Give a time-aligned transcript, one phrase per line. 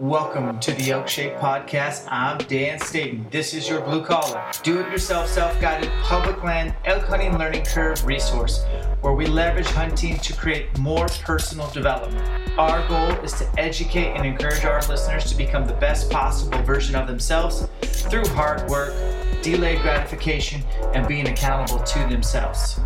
[0.00, 2.06] Welcome to the Elk Shape Podcast.
[2.10, 3.26] I'm Dan Staton.
[3.30, 7.64] This is your blue collar, do it yourself, self guided public land elk hunting learning
[7.64, 8.64] curve resource
[9.02, 12.26] where we leverage hunting to create more personal development.
[12.58, 16.94] Our goal is to educate and encourage our listeners to become the best possible version
[16.94, 18.94] of themselves through hard work,
[19.42, 20.62] delayed gratification,
[20.94, 22.80] and being accountable to themselves.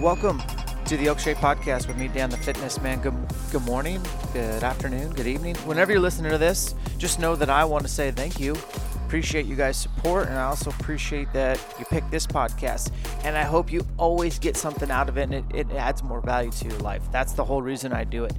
[0.00, 0.42] Welcome
[0.86, 3.00] to the Elk Shape Podcast with me, Dan the Fitness Man.
[3.00, 3.14] Good,
[3.50, 5.54] good morning, good afternoon, good evening.
[5.58, 8.54] Whenever you're listening to this, just know that I want to say thank you.
[9.06, 12.90] Appreciate you guys' support, and I also appreciate that you picked this podcast.
[13.24, 16.20] And I hope you always get something out of it and it, it adds more
[16.20, 17.02] value to your life.
[17.10, 18.32] That's the whole reason I do it.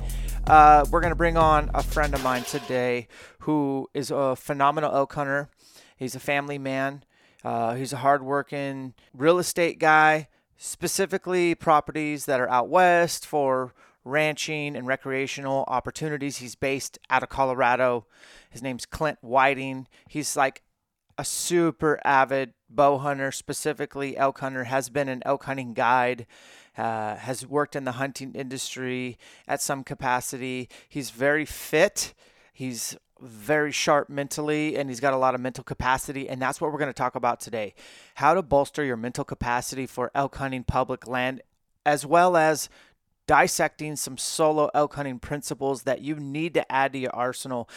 [0.46, 3.08] Uh, we're to bring on a friend of mine today
[3.40, 5.50] who is a phenomenal elk hunter.
[5.98, 7.04] He's a family man,
[7.44, 14.76] uh, he's a hardworking real estate guy specifically properties that are out west for ranching
[14.76, 16.38] and recreational opportunities.
[16.38, 18.06] He's based out of Colorado.
[18.50, 19.88] His name's Clint Whiting.
[20.08, 20.62] He's like
[21.18, 26.26] a super avid bow hunter, specifically elk hunter, has been an elk hunting guide.
[26.78, 30.68] Uh, has worked in the hunting industry at some capacity.
[30.90, 32.14] He's very fit.
[32.52, 36.72] He's very sharp mentally and he's got a lot of mental capacity and that's what
[36.72, 37.74] we're going to talk about today.
[38.16, 41.42] How to bolster your mental capacity for elk hunting public land
[41.86, 42.70] as well as
[43.28, 47.70] dissecting some solo elk hunting principles that you need to add to your arsenal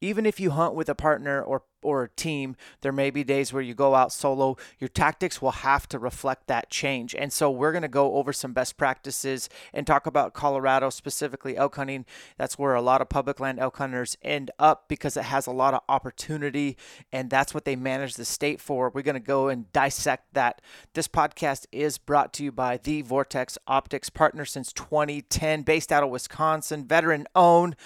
[0.00, 3.52] even if you hunt with a partner or or a team, there may be days
[3.52, 4.56] where you go out solo.
[4.78, 7.14] Your tactics will have to reflect that change.
[7.14, 11.56] And so we're going to go over some best practices and talk about Colorado, specifically
[11.56, 12.04] elk hunting.
[12.36, 15.52] That's where a lot of public land elk hunters end up because it has a
[15.52, 16.76] lot of opportunity
[17.12, 18.90] and that's what they manage the state for.
[18.90, 20.60] We're going to go and dissect that.
[20.94, 26.02] This podcast is brought to you by the Vortex Optics partner since 2010, based out
[26.02, 27.76] of Wisconsin, veteran owned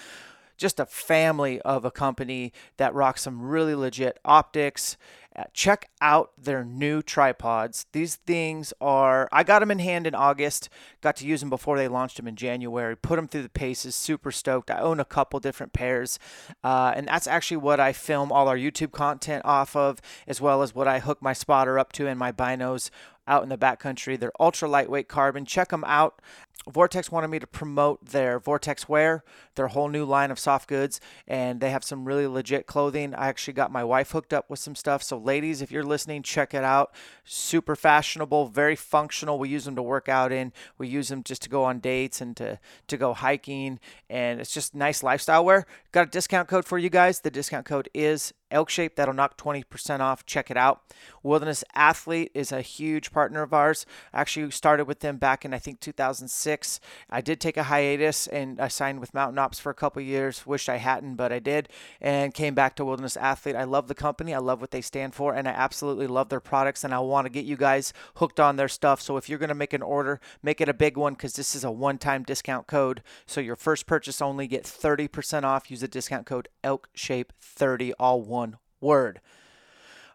[0.57, 4.97] just a family of a company that rocks some really legit optics.
[5.37, 7.87] Uh, check out their new tripods.
[7.91, 10.69] These things are, I got them in hand in August,
[11.01, 13.95] got to use them before they launched them in January, put them through the paces,
[13.95, 14.71] super stoked.
[14.71, 16.19] I own a couple different pairs,
[16.63, 20.61] uh, and that's actually what I film all our YouTube content off of, as well
[20.61, 22.89] as what I hook my spotter up to and my binos
[23.27, 24.19] out in the backcountry.
[24.19, 25.45] They're ultra lightweight carbon.
[25.45, 26.21] Check them out.
[26.69, 29.23] Vortex wanted me to promote their Vortex Wear,
[29.55, 33.13] their whole new line of soft goods, and they have some really legit clothing.
[33.13, 35.03] I actually got my wife hooked up with some stuff.
[35.03, 36.93] So, ladies, if you're listening, check it out.
[37.23, 39.37] Super fashionable, very functional.
[39.37, 40.53] We use them to work out in.
[40.77, 44.53] We use them just to go on dates and to to go hiking, and it's
[44.53, 45.65] just nice lifestyle wear.
[45.91, 47.21] Got a discount code for you guys.
[47.21, 48.95] The discount code is Elk Shape.
[48.95, 50.25] That'll knock 20% off.
[50.25, 50.81] Check it out.
[51.23, 53.85] Wilderness Athlete is a huge partner of ours.
[54.13, 56.79] Actually started with them back in I think 2006.
[57.09, 60.45] I did take a hiatus and I signed with Mountain Ops for a couple years.
[60.45, 61.69] Wished I hadn't, but I did,
[61.99, 63.55] and came back to Wilderness Athlete.
[63.55, 64.33] I love the company.
[64.33, 66.83] I love what they stand for, and I absolutely love their products.
[66.83, 69.01] And I want to get you guys hooked on their stuff.
[69.01, 71.55] So if you're going to make an order, make it a big one because this
[71.55, 73.01] is a one-time discount code.
[73.25, 75.71] So your first purchase only get 30% off.
[75.71, 78.44] Use the discount code ELKSHAPE30, all one
[78.85, 79.19] word.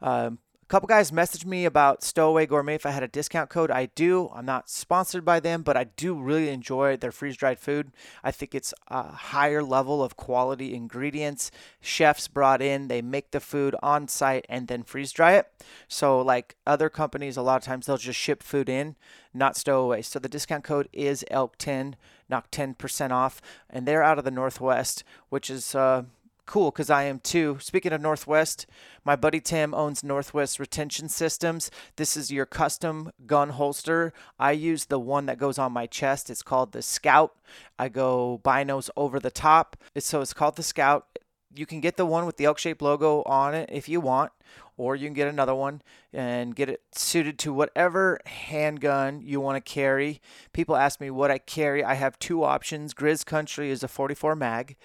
[0.00, 3.72] Um, a couple guys messaged me about Stowaway Gourmet if I had a discount code.
[3.72, 4.30] I do.
[4.32, 7.90] I'm not sponsored by them, but I do really enjoy their freeze dried food.
[8.22, 11.50] I think it's a higher level of quality ingredients.
[11.80, 15.48] Chefs brought in, they make the food on site and then freeze dry it.
[15.88, 18.94] So, like other companies, a lot of times they'll just ship food in,
[19.34, 20.02] not Stowaway.
[20.02, 21.94] So, the discount code is ELK10,
[22.28, 23.42] knock 10% off.
[23.68, 25.74] And they're out of the Northwest, which is.
[25.74, 26.04] Uh,
[26.50, 27.58] cool because I am too.
[27.60, 28.66] Speaking of Northwest,
[29.04, 31.70] my buddy Tim owns Northwest Retention Systems.
[31.94, 34.12] This is your custom gun holster.
[34.36, 36.28] I use the one that goes on my chest.
[36.28, 37.36] It's called the Scout.
[37.78, 39.76] I go binos over the top.
[39.96, 41.20] So it's called the Scout.
[41.54, 44.32] You can get the one with the elk shaped logo on it if you want,
[44.76, 45.82] or you can get another one
[46.12, 50.20] and get it suited to whatever handgun you want to carry.
[50.52, 51.84] People ask me what I carry.
[51.84, 52.92] I have two options.
[52.92, 54.76] Grizz Country is a 44 mag.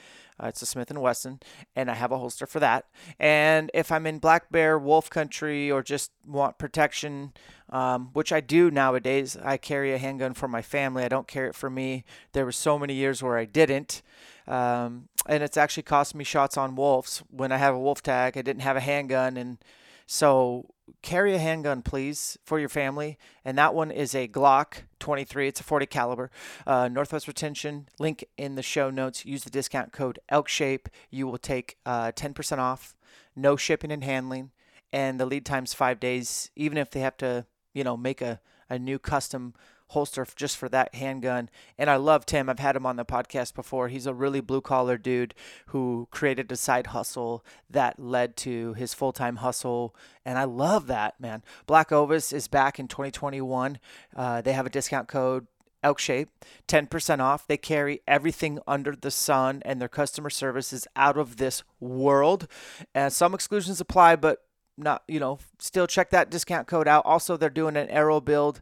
[0.41, 1.39] Uh, it's a Smith and Wesson,
[1.75, 2.85] and I have a holster for that.
[3.19, 7.31] And if I'm in black bear, wolf country, or just want protection,
[7.69, 11.03] um, which I do nowadays, I carry a handgun for my family.
[11.03, 12.03] I don't carry it for me.
[12.33, 14.01] There were so many years where I didn't,
[14.47, 17.23] um, and it's actually cost me shots on wolves.
[17.29, 19.57] When I have a wolf tag, I didn't have a handgun, and
[20.05, 23.17] so carry a handgun, please, for your family.
[23.43, 25.47] And that one is a Glock 23.
[25.47, 26.31] It's a 40 caliber.
[26.65, 27.87] Uh, Northwest Retention.
[27.99, 29.25] Link in the show notes.
[29.25, 30.87] Use the discount code ElkShape.
[31.09, 32.95] You will take uh, 10% off.
[33.35, 34.51] No shipping and handling,
[34.93, 36.51] and the lead time's five days.
[36.55, 39.53] Even if they have to, you know, make a a new custom
[39.87, 41.49] holster just for that handgun.
[41.77, 42.49] And I love Tim.
[42.49, 43.87] I've had him on the podcast before.
[43.87, 45.33] He's a really blue collar dude
[45.67, 49.95] who created a side hustle that led to his full time hustle.
[50.25, 51.43] And I love that, man.
[51.65, 53.79] Black Ovis is back in 2021.
[54.15, 55.47] Uh, they have a discount code.
[55.83, 56.29] Elk Shape,
[56.67, 57.45] 10% off.
[57.45, 62.47] They carry everything under the sun, and their customer service is out of this world.
[62.95, 64.45] And some exclusions apply, but
[64.77, 67.05] not, you know, still check that discount code out.
[67.05, 68.61] Also, they're doing an arrow build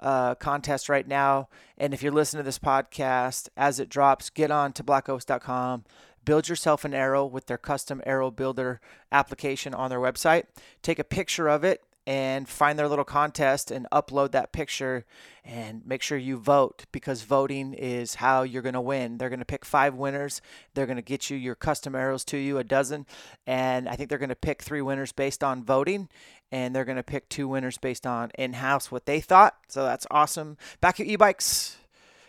[0.00, 1.48] uh, contest right now.
[1.78, 5.84] And if you're listening to this podcast as it drops, get on to blackovis.com.
[6.24, 8.80] Build yourself an arrow with their custom arrow builder
[9.10, 10.44] application on their website.
[10.82, 15.04] Take a picture of it and find their little contest and upload that picture
[15.44, 19.18] and make sure you vote because voting is how you're going to win.
[19.18, 20.40] They're going to pick five winners.
[20.74, 23.06] They're going to get you your custom arrows to you, a dozen.
[23.46, 26.08] And I think they're going to pick three winners based on voting.
[26.52, 29.56] And they're going to pick two winners based on in house what they thought.
[29.68, 30.56] So that's awesome.
[30.80, 31.76] Back at e bikes.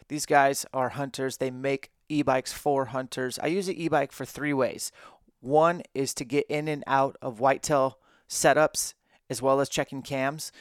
[0.09, 1.37] These guys are hunters.
[1.37, 3.39] They make e bikes for hunters.
[3.39, 4.91] I use an e bike for three ways.
[5.39, 7.97] One is to get in and out of whitetail
[8.29, 8.93] setups
[9.31, 10.51] as well as checking cams,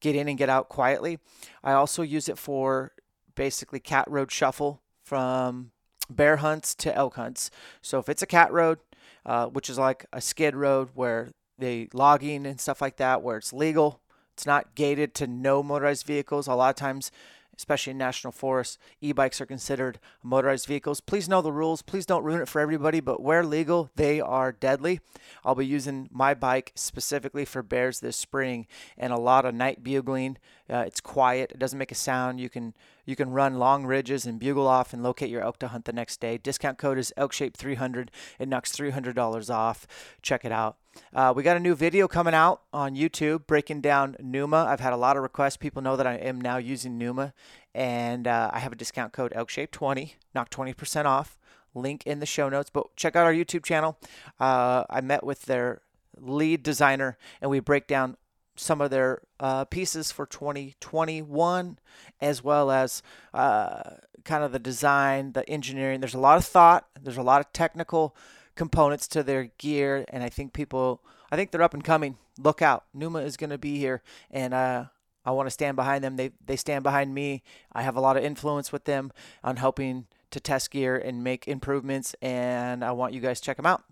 [0.00, 1.20] get in and get out quietly.
[1.62, 2.92] I also use it for
[3.36, 5.70] basically cat road shuffle from
[6.10, 7.52] bear hunts to elk hunts.
[7.82, 8.78] So if it's a cat road,
[9.24, 13.36] uh, which is like a skid road where the logging and stuff like that, where
[13.36, 14.00] it's legal,
[14.34, 16.46] it's not gated to no motorized vehicles.
[16.46, 17.10] A lot of times
[17.56, 21.00] especially in national forests, e-bikes are considered motorized vehicles.
[21.00, 21.82] Please know the rules.
[21.82, 25.00] Please don't ruin it for everybody, but where legal, they are deadly.
[25.44, 28.66] I'll be using my bike specifically for bears this spring
[28.98, 30.36] and a lot of night bugling.
[30.68, 31.52] Uh, it's quiet.
[31.52, 32.40] It doesn't make a sound.
[32.40, 32.74] You can
[33.04, 35.92] you can run long ridges and bugle off and locate your elk to hunt the
[35.92, 36.38] next day.
[36.38, 38.08] Discount code is ElkShape300.
[38.40, 39.86] It knocks $300 off.
[40.22, 40.76] Check it out.
[41.14, 44.66] Uh, we got a new video coming out on YouTube breaking down Numa.
[44.68, 45.56] I've had a lot of requests.
[45.56, 47.32] People know that I am now using Numa,
[47.74, 51.38] and uh, I have a discount code ElkShape20, knock 20% off.
[51.74, 52.70] Link in the show notes.
[52.70, 53.98] But check out our YouTube channel.
[54.40, 55.82] Uh, I met with their
[56.18, 58.16] lead designer, and we break down
[58.56, 61.78] some of their uh, pieces for 2021,
[62.20, 63.02] as well as
[63.34, 63.82] uh,
[64.24, 66.00] kind of the design, the engineering.
[66.00, 66.86] There's a lot of thought.
[67.00, 68.16] There's a lot of technical
[68.56, 72.16] components to their gear, and I think people, I think they're up and coming.
[72.38, 74.86] Look out, Numa is going to be here, and uh,
[75.24, 76.16] I want to stand behind them.
[76.16, 77.42] They they stand behind me.
[77.72, 79.12] I have a lot of influence with them
[79.44, 83.56] on helping to test gear and make improvements, and I want you guys to check
[83.56, 83.84] them out.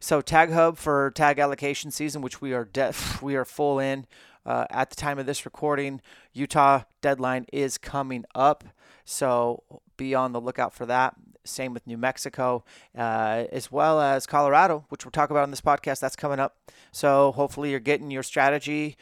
[0.00, 4.06] So Tag Hub for tag allocation season, which we are de- we are full in.
[4.44, 6.00] Uh, at the time of this recording,
[6.32, 8.64] Utah deadline is coming up,
[9.04, 9.62] so
[9.96, 11.14] be on the lookout for that.
[11.44, 12.64] Same with New Mexico,
[12.96, 16.00] uh, as well as Colorado, which we'll talk about on this podcast.
[16.00, 16.56] That's coming up.
[16.92, 18.96] So hopefully you're getting your strategy,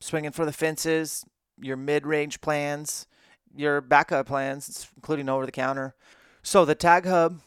[0.00, 1.24] swinging for the fences,
[1.60, 3.06] your mid-range plans,
[3.54, 5.94] your backup plans, including over the counter.
[6.42, 7.40] So the Tag Hub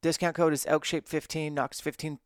[0.00, 2.18] discount code is ElkShape15, knocks 15%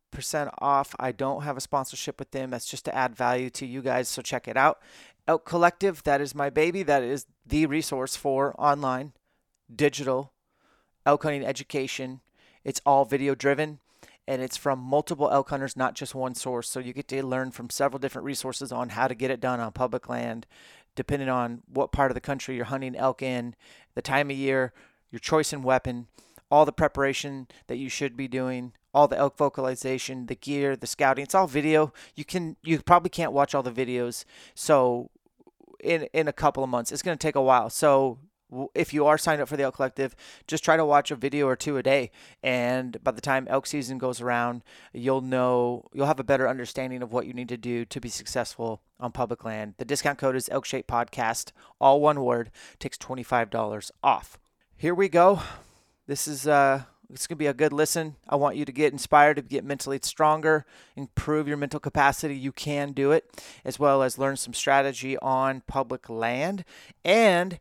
[0.58, 0.94] off.
[0.98, 2.50] I don't have a sponsorship with them.
[2.50, 4.08] That's just to add value to you guys.
[4.08, 4.80] So check it out.
[5.26, 6.82] Elk Collective, that is my baby.
[6.82, 9.12] That is the resource for online,
[9.74, 10.32] digital
[11.06, 12.20] elk hunting education.
[12.64, 13.80] It's all video driven
[14.26, 16.68] and it's from multiple elk hunters, not just one source.
[16.68, 19.60] So you get to learn from several different resources on how to get it done
[19.60, 20.46] on public land,
[20.94, 23.54] depending on what part of the country you're hunting elk in,
[23.94, 24.72] the time of year,
[25.10, 26.06] your choice in weapon,
[26.50, 30.86] all the preparation that you should be doing, all the elk vocalization, the gear, the
[30.86, 31.24] scouting.
[31.24, 31.92] It's all video.
[32.14, 34.24] You can you probably can't watch all the videos.
[34.54, 35.10] So
[35.82, 37.70] in in a couple of months, it's going to take a while.
[37.70, 38.18] So
[38.74, 40.14] if you are signed up for the Elk Collective,
[40.46, 42.10] just try to watch a video or two a day.
[42.42, 47.02] And by the time elk season goes around, you'll know, you'll have a better understanding
[47.02, 49.74] of what you need to do to be successful on public land.
[49.78, 54.38] The discount code is Elk Shape Podcast, all one word, takes $25 off.
[54.76, 55.40] Here we go.
[56.06, 56.82] This is, uh,
[57.12, 58.16] it's going to be a good listen.
[58.28, 60.64] I want you to get inspired to get mentally stronger,
[60.96, 62.34] improve your mental capacity.
[62.34, 66.64] You can do it, as well as learn some strategy on public land.
[67.04, 67.58] And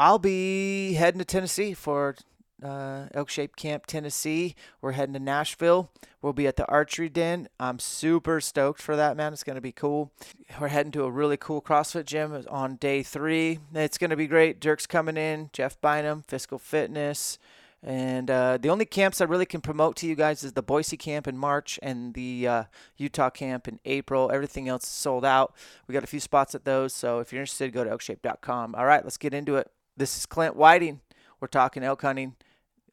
[0.00, 2.16] I'll be heading to Tennessee for
[2.62, 4.54] uh, Elk Shape Camp, Tennessee.
[4.80, 5.90] We're heading to Nashville.
[6.22, 7.50] We'll be at the Archery Den.
[7.60, 9.34] I'm super stoked for that, man.
[9.34, 10.10] It's going to be cool.
[10.58, 13.58] We're heading to a really cool CrossFit gym on day three.
[13.74, 14.58] It's going to be great.
[14.58, 17.38] Dirk's coming in, Jeff Bynum, Physical Fitness.
[17.82, 20.96] And uh, the only camps I really can promote to you guys is the Boise
[20.96, 22.64] camp in March and the uh,
[22.96, 24.30] Utah camp in April.
[24.32, 25.54] Everything else is sold out.
[25.86, 26.94] We got a few spots at those.
[26.94, 28.74] So if you're interested, go to elkshape.com.
[28.74, 29.70] All right, let's get into it.
[29.96, 31.00] This is Clint Whiting.
[31.40, 32.36] We're talking elk hunting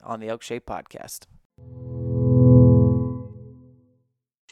[0.04, 1.25] on the Elk Shape Podcast.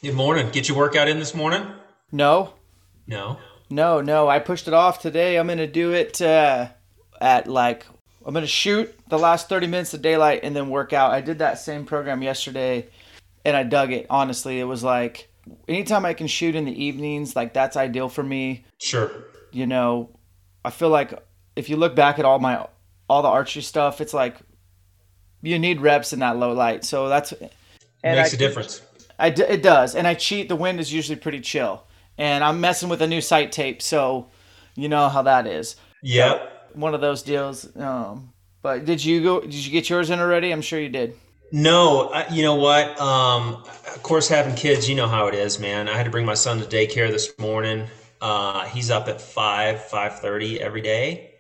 [0.02, 0.50] Good morning.
[0.52, 1.66] Get your workout in this morning?
[2.12, 2.54] No.
[3.08, 3.40] No.
[3.70, 4.28] No, no.
[4.30, 5.38] I pushed it off today.
[5.38, 6.68] I'm going to do it uh,
[7.20, 7.86] at like,
[8.26, 11.12] I'm going to shoot the last 30 minutes of daylight and then work out.
[11.12, 12.88] I did that same program yesterday
[13.44, 14.06] and I dug it.
[14.10, 15.30] Honestly, it was like
[15.68, 18.66] anytime I can shoot in the evenings, like that's ideal for me.
[18.80, 19.12] Sure.
[19.52, 20.12] You know,
[20.64, 21.14] I feel like
[21.56, 22.68] if you look back at all my
[23.10, 24.38] all the archery stuff, it's like
[25.42, 26.84] you need reps in that low light.
[26.84, 27.52] So that's it
[28.04, 28.82] makes I, a difference.
[29.18, 30.50] I, it does, and I cheat.
[30.50, 31.84] The wind is usually pretty chill,
[32.18, 34.28] and I'm messing with a new sight tape, so
[34.76, 35.76] you know how that is.
[36.02, 36.38] Yep.
[36.38, 37.76] So, one of those deals.
[37.78, 39.42] Um, but did you go?
[39.42, 40.52] Did you get yours in already?
[40.52, 41.16] I'm sure you did.
[41.52, 43.00] No, I, you know what?
[43.00, 45.88] Um, of course, having kids, you know how it is, man.
[45.88, 47.88] I had to bring my son to daycare this morning.
[48.20, 51.35] Uh, he's up at five, five thirty every day.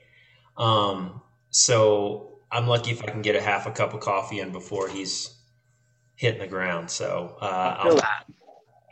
[0.57, 4.51] Um, so I'm lucky if I can get a half a cup of coffee in
[4.51, 5.35] before he's
[6.15, 6.89] hitting the ground.
[6.89, 8.01] So uh, I'll,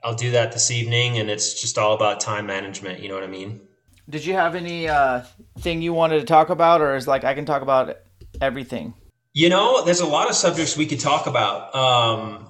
[0.03, 2.99] I'll do that this evening, and it's just all about time management.
[2.99, 3.61] You know what I mean?
[4.09, 5.21] Did you have any uh,
[5.59, 7.97] thing you wanted to talk about, or is like I can talk about
[8.41, 8.93] everything?
[9.33, 11.73] You know, there's a lot of subjects we could talk about.
[11.73, 12.47] Um,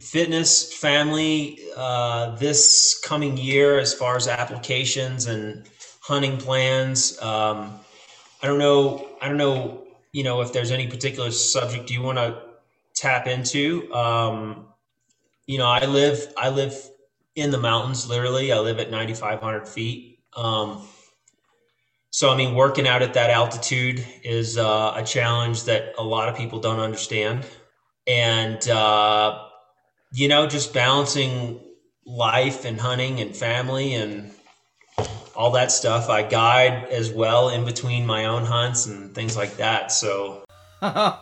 [0.00, 5.68] fitness, family, uh, this coming year, as far as applications and
[6.00, 7.20] hunting plans.
[7.22, 7.80] Um,
[8.46, 9.08] I don't know.
[9.20, 9.88] I don't know.
[10.12, 12.40] You know, if there's any particular subject you want to
[12.94, 13.92] tap into.
[13.92, 14.66] Um,
[15.48, 16.32] you know, I live.
[16.36, 16.72] I live
[17.34, 18.08] in the mountains.
[18.08, 20.20] Literally, I live at 9,500 feet.
[20.36, 20.86] Um,
[22.10, 26.28] so, I mean, working out at that altitude is uh, a challenge that a lot
[26.28, 27.44] of people don't understand,
[28.06, 29.42] and uh,
[30.12, 31.58] you know, just balancing
[32.06, 34.30] life and hunting and family and
[35.36, 36.08] all that stuff.
[36.08, 39.92] I guide as well in between my own hunts and things like that.
[39.92, 40.44] So,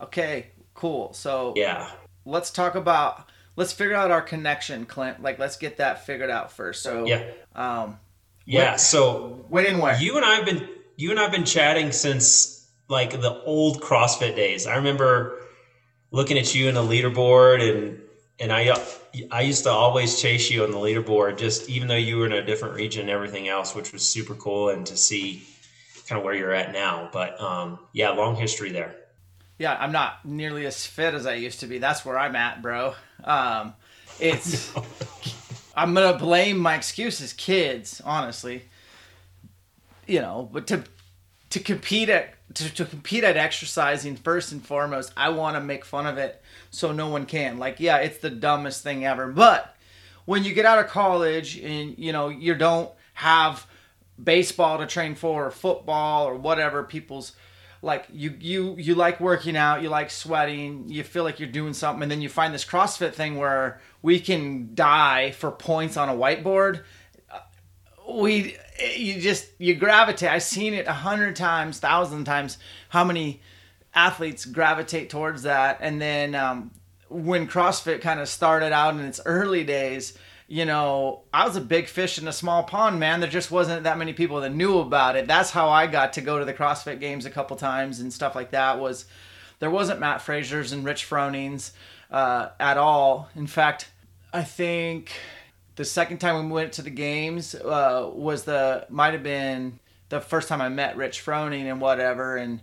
[0.00, 1.12] okay, cool.
[1.12, 1.90] So, yeah,
[2.24, 5.22] let's talk about let's figure out our connection, Clint.
[5.22, 6.82] Like, let's get that figured out first.
[6.82, 7.24] So, yeah,
[7.54, 7.98] um,
[8.44, 8.72] yeah.
[8.72, 12.68] When, so, when and where you and I've been you and I've been chatting since
[12.88, 14.66] like the old CrossFit days.
[14.66, 15.40] I remember
[16.10, 18.00] looking at you in the leaderboard and
[18.38, 18.76] and I
[19.30, 22.32] I used to always chase you on the leaderboard, just even though you were in
[22.32, 25.46] a different region and everything else, which was super cool, and to see
[26.08, 27.08] kind of where you're at now.
[27.12, 28.94] But um, yeah, long history there.
[29.58, 31.78] Yeah, I'm not nearly as fit as I used to be.
[31.78, 32.94] That's where I'm at, bro.
[33.24, 33.74] Um,
[34.20, 34.72] it's
[35.76, 38.00] I'm gonna blame my excuses, kids.
[38.04, 38.64] Honestly,
[40.06, 40.84] you know, but to
[41.50, 45.84] to compete at to, to compete at exercising first and foremost, I want to make
[45.84, 47.58] fun of it so no one can.
[47.58, 49.28] Like, yeah, it's the dumbest thing ever.
[49.28, 49.76] But
[50.26, 53.66] when you get out of college and you know you don't have
[54.22, 57.32] baseball to train for or football or whatever people's
[57.80, 61.72] like you you you like working out you like sweating you feel like you're doing
[61.72, 66.08] something and then you find this crossfit thing where we can die for points on
[66.08, 66.82] a whiteboard
[67.30, 67.38] uh,
[68.10, 68.56] we
[68.96, 70.30] you just you gravitate.
[70.30, 73.40] I've seen it a hundred times thousand times how many
[73.94, 75.78] athletes gravitate towards that.
[75.80, 76.70] And then um,
[77.08, 80.16] when crossfit kind of started out in its early days
[80.48, 83.20] you know i was a big fish in a small pond man.
[83.20, 85.26] There just wasn't that many people that knew about it.
[85.26, 88.34] That's how i got to go to the crossfit games a couple times and stuff
[88.34, 89.06] like that was
[89.58, 91.72] there wasn't Matt fraser's and rich fronings
[92.10, 93.28] uh, at all.
[93.34, 93.90] In fact
[94.32, 95.12] i think
[95.76, 99.78] the second time we went to the games uh, was the might have been
[100.08, 102.60] the first time I met Rich Froning and whatever, and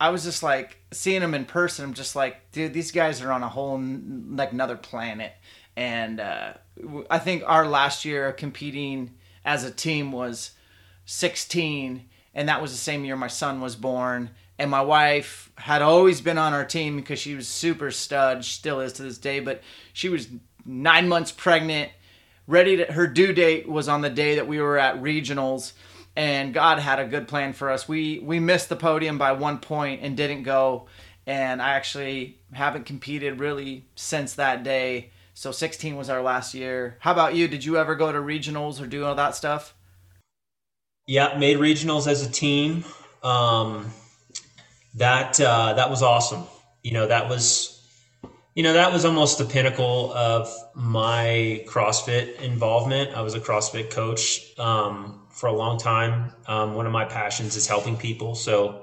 [0.00, 1.84] I was just like seeing him in person.
[1.84, 5.32] I'm just like, dude, these guys are on a whole like another planet.
[5.76, 6.54] And uh,
[7.10, 9.14] I think our last year competing
[9.44, 10.52] as a team was
[11.06, 12.04] 16,
[12.34, 14.30] and that was the same year my son was born.
[14.60, 18.80] And my wife had always been on our team because she was super stud, still
[18.80, 19.38] is to this day.
[19.38, 20.28] But she was
[20.66, 21.92] nine months pregnant,
[22.48, 22.92] ready to.
[22.92, 25.74] Her due date was on the day that we were at regionals,
[26.16, 27.86] and God had a good plan for us.
[27.86, 30.88] We we missed the podium by one point and didn't go,
[31.26, 35.10] and I actually haven't competed really since that day.
[35.34, 36.96] So 16 was our last year.
[36.98, 37.46] How about you?
[37.46, 39.72] Did you ever go to regionals or do all that stuff?
[41.06, 42.84] Yeah, made regionals as a team.
[43.22, 43.92] Um,
[44.96, 46.44] that uh, that was awesome.
[46.82, 47.77] You know, that was
[48.58, 53.16] you know that was almost the pinnacle of my CrossFit involvement.
[53.16, 56.32] I was a CrossFit coach um, for a long time.
[56.48, 58.82] Um, one of my passions is helping people, so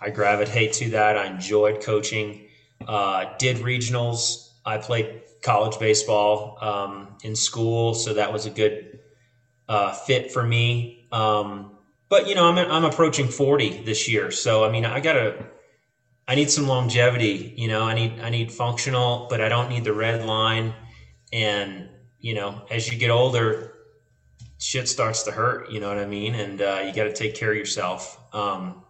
[0.00, 1.18] I gravitate to that.
[1.18, 2.48] I enjoyed coaching.
[2.88, 4.52] Uh, did regionals.
[4.64, 9.00] I played college baseball um, in school, so that was a good
[9.68, 11.08] uh, fit for me.
[11.12, 11.76] Um,
[12.08, 15.44] but you know, I'm I'm approaching 40 this year, so I mean, I gotta,
[16.30, 17.54] I need some longevity.
[17.56, 20.72] You know, I need I need functional, but I don't need the red line.
[21.32, 21.88] And
[22.20, 23.72] you know, as you get older,
[24.58, 25.72] shit starts to hurt.
[25.72, 26.36] You know what I mean?
[26.36, 28.16] And uh, you got to take care of yourself.
[28.32, 28.84] Um,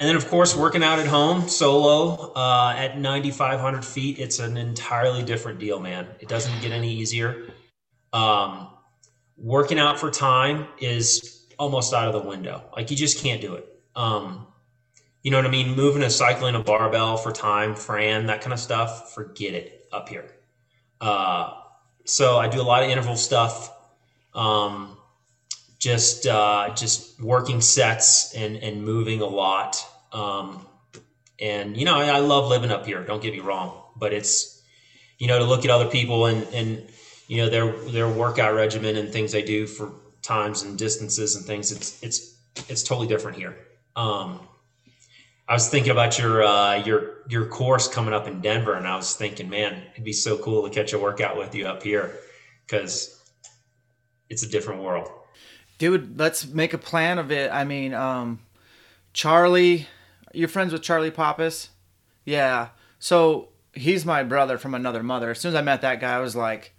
[0.00, 4.56] and then, of course, working out at home solo uh, at 9,500 feet, it's an
[4.56, 6.06] entirely different deal, man.
[6.20, 7.46] It doesn't get any easier.
[8.14, 8.68] Um,
[9.36, 12.64] working out for time is almost out of the window.
[12.74, 13.66] Like, you just can't do it.
[13.94, 14.46] Um,
[15.26, 15.74] you know what I mean?
[15.74, 20.08] Moving a cycling a barbell for time, Fran, that kind of stuff, forget it up
[20.08, 20.30] here.
[21.00, 21.52] Uh,
[22.04, 23.76] so I do a lot of interval stuff.
[24.34, 24.96] Um,
[25.80, 29.84] just uh, just working sets and and moving a lot.
[30.12, 30.64] Um,
[31.40, 33.02] and you know, I, I, love living up here.
[33.02, 34.62] Don't get me wrong, but it's
[35.18, 36.88] you know to look at other people and and
[37.26, 39.90] you know their their workout regimen and things they do for
[40.22, 41.72] times and distances and things.
[41.72, 42.36] It's it's
[42.68, 43.56] it's totally different here.
[43.96, 44.46] Um,
[45.48, 48.96] I was thinking about your uh, your your course coming up in Denver, and I
[48.96, 52.18] was thinking, man, it'd be so cool to catch a workout with you up here
[52.66, 53.16] because
[54.28, 55.08] it's a different world.
[55.78, 57.52] Dude let's make a plan of it.
[57.52, 58.40] I mean um
[59.12, 59.86] charlie
[60.32, 61.70] you're friends with charlie pappas?
[62.24, 62.68] Yeah.
[62.98, 65.30] So he's my brother from another mother.
[65.30, 66.72] As soon as i met that guy i was like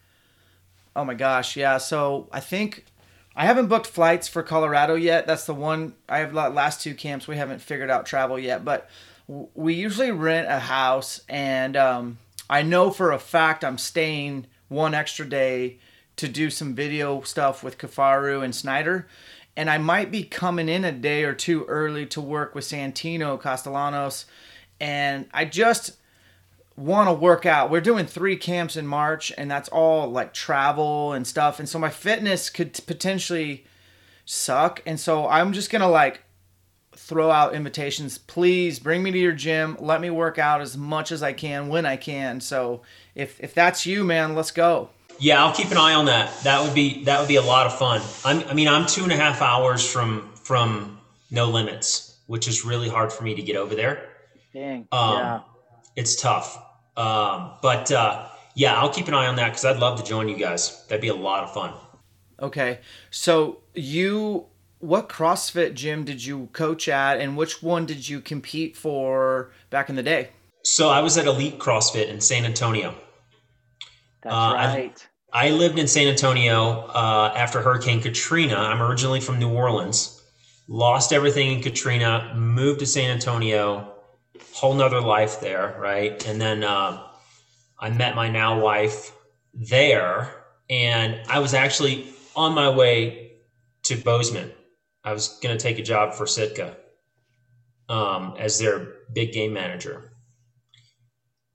[0.96, 1.78] oh my gosh yeah.
[1.78, 2.86] So i think
[3.38, 7.26] i haven't booked flights for colorado yet that's the one i have last two camps
[7.26, 8.90] we haven't figured out travel yet but
[9.56, 12.18] we usually rent a house and um,
[12.50, 15.78] i know for a fact i'm staying one extra day
[16.18, 19.08] to do some video stuff with Kifaru and Snyder.
[19.56, 23.40] And I might be coming in a day or two early to work with Santino
[23.40, 24.26] Castellanos.
[24.80, 25.94] And I just
[26.78, 27.70] want to work out.
[27.70, 31.60] We're doing three camps in March, and that's all like travel and stuff.
[31.60, 33.66] And so my fitness could potentially
[34.26, 34.82] suck.
[34.86, 36.22] And so I'm just going to like
[36.96, 38.18] throw out invitations.
[38.18, 39.76] Please bring me to your gym.
[39.80, 42.40] Let me work out as much as I can when I can.
[42.40, 42.84] So
[43.16, 44.90] if, if that's you, man, let's go.
[45.20, 46.32] Yeah, I'll keep an eye on that.
[46.44, 48.02] That would be that would be a lot of fun.
[48.24, 51.00] I'm, I mean, I'm two and a half hours from from
[51.32, 54.10] no limits, which is really hard for me to get over there.
[54.54, 54.88] Dang.
[54.92, 55.40] Um, yeah.
[55.96, 56.64] It's tough.
[56.98, 60.28] Um, but uh, yeah, I'll keep an eye on that because I'd love to join
[60.28, 60.84] you guys.
[60.88, 61.74] That'd be a lot of fun.
[62.40, 62.80] Okay,
[63.10, 64.48] so you,
[64.80, 69.90] what CrossFit gym did you coach at, and which one did you compete for back
[69.90, 70.30] in the day?
[70.64, 72.94] So I was at Elite CrossFit in San Antonio.
[74.22, 75.08] That's uh, right.
[75.32, 78.56] I, I, lived in San Antonio uh, after Hurricane Katrina.
[78.56, 80.22] I'm originally from New Orleans.
[80.68, 83.97] Lost everything in Katrina, moved to San Antonio,
[84.54, 86.26] whole nother life there, right?
[86.28, 87.04] And then uh,
[87.80, 89.12] I met my now wife
[89.54, 93.34] there, and I was actually on my way
[93.84, 94.52] to Bozeman.
[95.04, 96.78] I was going to take a job for Sitka
[97.90, 100.12] um, as their big game manager.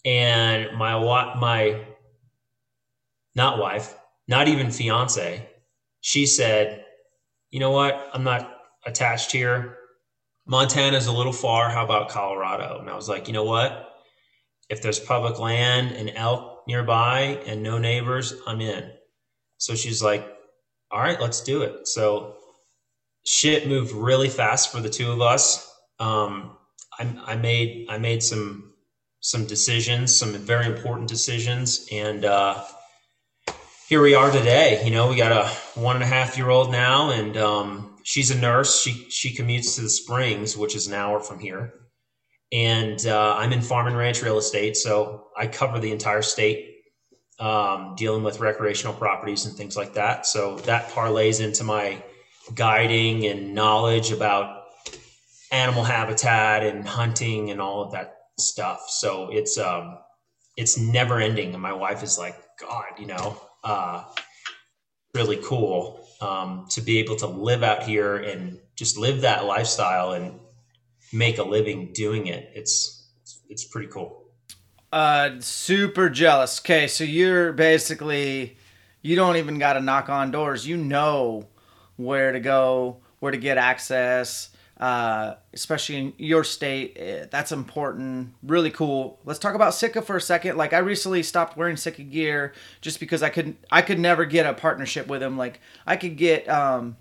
[0.04, 0.98] And my
[1.34, 1.84] my
[3.34, 3.94] not wife,
[4.28, 5.48] not even fiance,
[6.00, 6.84] she said,
[7.50, 8.10] you know what?
[8.12, 9.78] I'm not attached here.
[10.46, 11.70] Montana's a little far.
[11.70, 12.78] How about Colorado?
[12.80, 13.90] And I was like, you know what?
[14.68, 18.90] If there's public land and elk nearby and no neighbors, I'm in.
[19.58, 20.26] So she's like,
[20.90, 21.86] all right, let's do it.
[21.88, 22.36] So
[23.24, 25.70] shit moved really fast for the two of us.
[25.98, 26.56] Um,
[26.98, 28.72] I, I made I made some
[29.20, 32.62] some decisions, some very important decisions, and uh,
[33.88, 34.82] here we are today.
[34.84, 38.30] You know, we got a one and a half year old now, and um, she's
[38.30, 38.80] a nurse.
[38.80, 41.74] She she commutes to the Springs, which is an hour from here.
[42.52, 46.82] And uh, I'm in farm and ranch real estate, so I cover the entire state,
[47.38, 50.26] um, dealing with recreational properties and things like that.
[50.26, 52.02] So that parlays into my
[52.54, 54.64] guiding and knowledge about
[55.50, 58.88] animal habitat and hunting and all of that stuff.
[58.88, 59.98] So it's um
[60.56, 61.54] it's never ending.
[61.54, 64.04] And my wife is like, God, you know, uh,
[65.14, 70.12] really cool um, to be able to live out here and just live that lifestyle
[70.12, 70.38] and
[71.12, 72.50] make a living doing it.
[72.54, 73.08] It's
[73.48, 74.22] it's pretty cool.
[74.92, 76.60] Uh, super jealous.
[76.60, 78.56] Okay, so you're basically
[79.02, 80.66] you don't even got to knock on doors.
[80.66, 81.48] You know
[81.96, 86.96] where to go, where to get access, uh, especially in your state.
[86.98, 88.34] Eh, that's important.
[88.42, 89.18] Really cool.
[89.24, 90.56] Let's talk about Sitka for a second.
[90.56, 94.46] Like I recently stopped wearing Sitka gear just because I could I could never get
[94.46, 95.36] a partnership with them.
[95.36, 96.96] Like I could get um,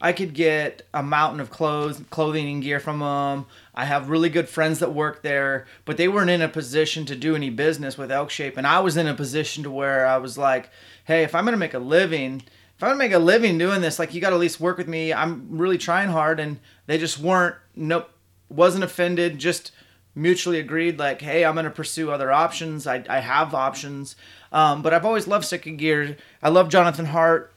[0.00, 3.46] I could get a mountain of clothes, clothing and gear from them.
[3.74, 7.16] I have really good friends that work there, but they weren't in a position to
[7.16, 10.16] do any business with Elk Shape, and I was in a position to where I
[10.16, 10.68] was like,
[11.04, 12.42] "Hey, if I'm gonna make a living,
[12.76, 14.78] if I'm gonna make a living doing this, like you got to at least work
[14.78, 15.12] with me.
[15.12, 17.56] I'm really trying hard." And they just weren't.
[17.76, 18.10] Nope,
[18.48, 19.38] wasn't offended.
[19.38, 19.72] Just
[20.14, 22.86] mutually agreed, like, "Hey, I'm gonna pursue other options.
[22.86, 24.16] I, I have options."
[24.52, 26.16] Um, but I've always loved Sitka gear.
[26.42, 27.54] I love Jonathan Hart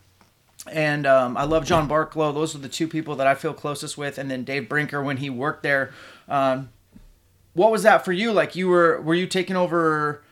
[0.71, 2.33] and um, I love John Barklow.
[2.33, 5.17] Those are the two people that I feel closest with, and then Dave Brinker when
[5.17, 5.91] he worked there.
[6.27, 6.69] Um,
[7.53, 8.31] what was that for you?
[8.31, 10.23] Like you were were you taking over?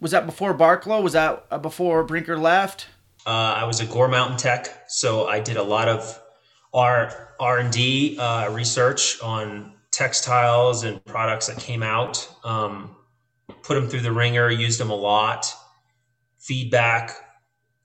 [0.00, 1.02] Was that before Barklow?
[1.02, 2.88] Was that uh, before Brinker left?
[3.24, 6.20] Uh, I was a Gore Mountain Tech, so I did a lot of
[6.74, 12.28] R R and D uh, research on textiles and products that came out.
[12.44, 12.96] Um,
[13.62, 15.52] put them through the ringer, used them a lot.
[16.38, 17.12] Feedback,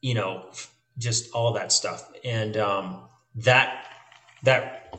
[0.02, 0.50] you know,
[0.98, 2.10] just all that stuff.
[2.24, 3.04] And um,
[3.36, 3.86] that
[4.44, 4.98] that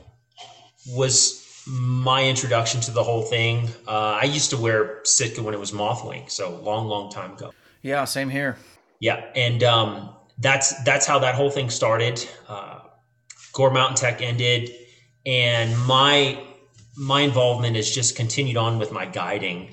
[0.87, 3.67] was my introduction to the whole thing.
[3.87, 7.53] Uh, I used to wear Sitka when it was Mothwing, so long, long time ago.
[7.81, 8.57] Yeah, same here.
[8.99, 12.25] Yeah, and um, that's that's how that whole thing started.
[12.47, 12.79] Uh,
[13.53, 14.71] Gore Mountain Tech ended,
[15.25, 16.41] and my
[16.97, 19.69] my involvement has just continued on with my guiding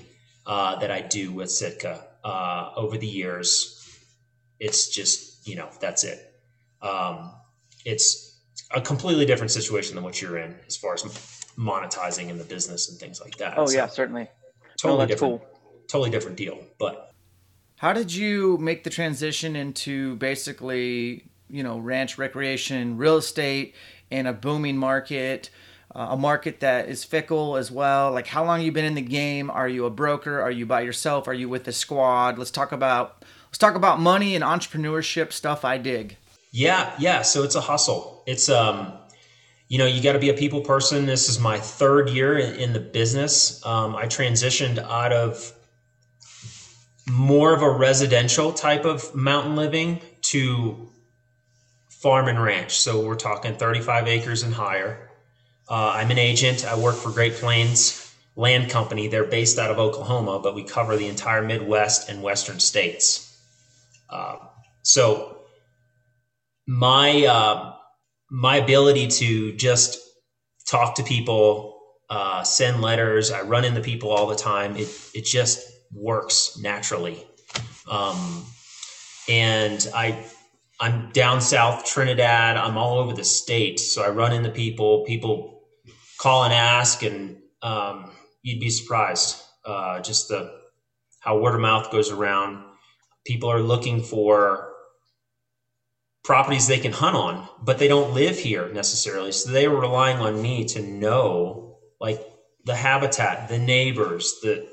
[0.46, 3.72] uh, that I do with Sitka uh, over the years.
[4.58, 6.34] It's just you know, that's it.
[6.82, 7.32] Um,
[7.84, 8.40] it's
[8.74, 11.02] a completely different situation than what you're in as far as
[11.56, 13.54] monetizing in the business and things like that.
[13.56, 14.28] Oh so, yeah, certainly.
[14.76, 15.40] Totally no, different.
[15.40, 15.48] Cool.
[15.88, 16.58] Totally different deal.
[16.78, 17.12] But
[17.76, 23.74] how did you make the transition into basically, you know, ranch recreation, real estate
[24.10, 25.50] in a booming market?
[25.94, 28.12] Uh, a market that is fickle as well.
[28.12, 29.50] Like, how long you been in the game?
[29.50, 30.42] Are you a broker?
[30.42, 31.26] Are you by yourself?
[31.26, 32.38] Are you with a squad?
[32.38, 36.18] Let's talk about let's talk about money and entrepreneurship stuff I dig.
[36.50, 37.22] Yeah, yeah.
[37.22, 38.22] So it's a hustle.
[38.26, 38.92] It's um,
[39.68, 41.06] you know, you got to be a people person.
[41.06, 43.64] This is my third year in, in the business.
[43.64, 45.52] Um, I transitioned out of
[47.10, 50.88] more of a residential type of mountain living to
[51.88, 52.78] farm and ranch.
[52.78, 55.10] So we're talking 35 acres and higher.
[55.68, 56.64] Uh, I'm an agent.
[56.64, 59.08] I work for Great Plains Land Company.
[59.08, 63.40] They're based out of Oklahoma, but we cover the entire Midwest and Western states.
[64.08, 64.36] Uh,
[64.82, 65.38] so
[66.66, 67.74] my uh,
[68.30, 69.98] my ability to just
[70.68, 74.76] talk to people, uh, send letters, I run into people all the time.
[74.76, 75.60] It it just
[75.96, 77.26] works naturally,
[77.90, 78.44] um,
[79.28, 80.26] and I
[80.80, 82.56] I'm down south Trinidad.
[82.56, 85.04] I'm all over the state, so I run into people.
[85.06, 85.62] People
[86.20, 90.60] call and ask, and um, you'd be surprised uh, just the
[91.20, 92.60] how word of mouth goes around
[93.26, 94.72] people are looking for
[96.24, 99.32] properties they can hunt on, but they don't live here necessarily.
[99.32, 102.20] So they were relying on me to know like
[102.64, 104.68] the habitat, the neighbors, the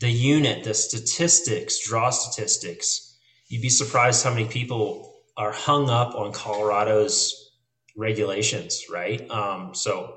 [0.00, 3.18] the unit, the statistics, draw statistics.
[3.48, 7.52] You'd be surprised how many people are hung up on Colorado's
[7.96, 9.28] regulations, right?
[9.30, 10.16] Um, so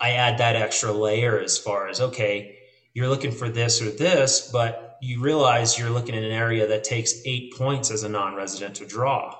[0.00, 2.56] I add that extra layer as far as okay,
[2.94, 6.84] you're looking for this or this, but you realize you're looking at an area that
[6.84, 9.36] takes eight points as a non-residential draw.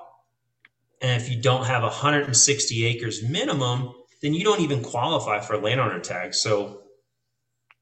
[1.03, 5.99] And if you don't have 160 acres minimum, then you don't even qualify for landowner
[5.99, 6.35] tag.
[6.35, 6.83] So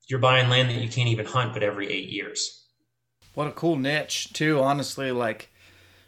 [0.08, 2.66] you're buying land that you can't even hunt but every eight years.
[3.34, 5.12] What a cool niche too, honestly.
[5.12, 5.50] Like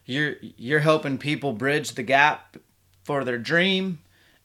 [0.04, 2.56] you're you're helping people bridge the gap
[3.04, 3.98] for their dream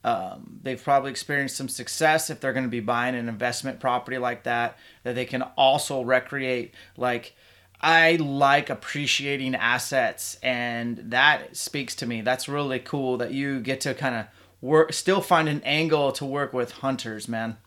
[0.05, 4.19] um, they've probably experienced some success if they're going to be buying an investment property
[4.19, 6.75] like that, that they can also recreate.
[6.95, 7.35] Like,
[7.81, 12.21] I like appreciating assets, and that speaks to me.
[12.21, 14.27] That's really cool that you get to kind of
[14.61, 17.57] work, still find an angle to work with hunters, man.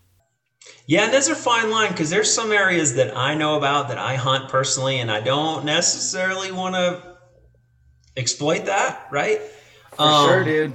[0.87, 3.99] Yeah, and there's a fine line because there's some areas that I know about that
[3.99, 7.17] I hunt personally, and I don't necessarily want to
[8.17, 9.41] exploit that, right?
[9.93, 10.73] For um, sure, dude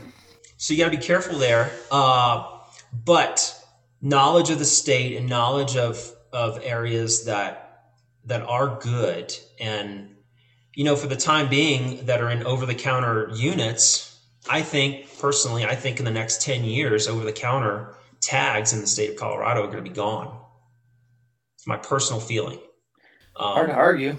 [0.58, 1.71] So you got to be careful there.
[1.91, 2.60] Uh,
[3.06, 3.60] but
[4.01, 7.91] knowledge of the state and knowledge of of areas that
[8.25, 10.15] that are good and
[10.75, 15.08] you know for the time being that are in over the counter units i think
[15.19, 19.12] personally i think in the next 10 years over the counter tags in the state
[19.12, 20.39] of colorado are going to be gone
[21.55, 22.59] it's my personal feeling
[23.36, 24.15] um, hard to argue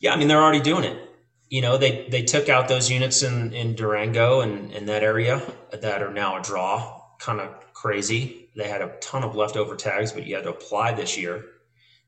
[0.00, 1.10] yeah i mean they're already doing it
[1.48, 5.42] you know they they took out those units in in durango and in that area
[5.72, 8.50] that are now a draw kind of crazy.
[8.56, 11.44] They had a ton of leftover tags, but you had to apply this year.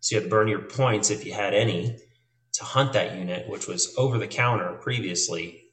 [0.01, 1.99] So you had to burn your points if you had any
[2.55, 5.65] to hunt that unit, which was over the counter previously.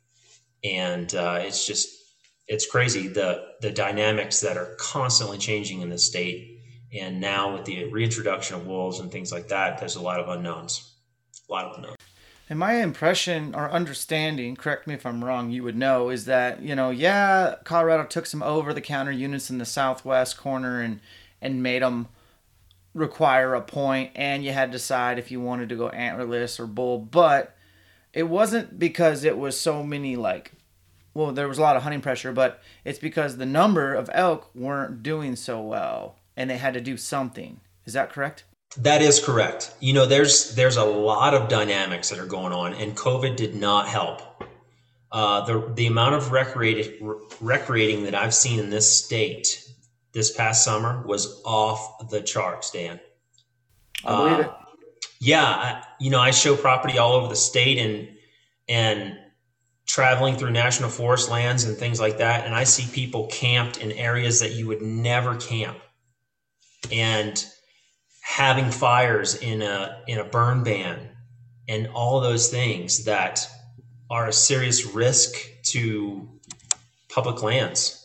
[0.64, 1.90] And uh, it's just,
[2.48, 6.60] it's crazy the the dynamics that are constantly changing in the state.
[6.94, 10.28] And now with the reintroduction of wolves and things like that, there's a lot of
[10.28, 10.94] unknowns.
[11.50, 11.96] A lot of unknowns.
[12.50, 16.62] And my impression or understanding, correct me if I'm wrong, you would know, is that,
[16.62, 21.00] you know, yeah, Colorado took some over the counter units in the southwest corner and,
[21.42, 22.10] and made them
[22.94, 26.68] require a point, and you had to decide if you wanted to go antlerless or
[26.68, 26.98] bull.
[26.98, 27.56] But
[28.12, 30.52] it wasn't because it was so many, like,
[31.14, 34.50] well, there was a lot of hunting pressure, but it's because the number of elk
[34.56, 37.60] weren't doing so well and they had to do something.
[37.86, 38.46] Is that correct?
[38.78, 39.74] That is correct.
[39.82, 43.54] You know, there's there's a lot of dynamics that are going on, and COVID did
[43.54, 44.22] not help.
[45.12, 49.70] Uh, the the amount of recreating recreating that I've seen in this state
[50.14, 53.00] this past summer was off the charts, Dan.
[54.06, 54.52] I believe uh, it.
[55.20, 58.08] Yeah, I, you know, I show property all over the state and
[58.70, 59.18] and
[59.92, 63.92] traveling through national forest lands and things like that, and I see people camped in
[63.92, 65.80] areas that you would never camp,
[66.90, 67.46] and
[68.22, 71.10] having fires in a in a burn ban
[71.68, 73.46] and all those things that
[74.10, 76.40] are a serious risk to
[77.10, 77.98] public lands.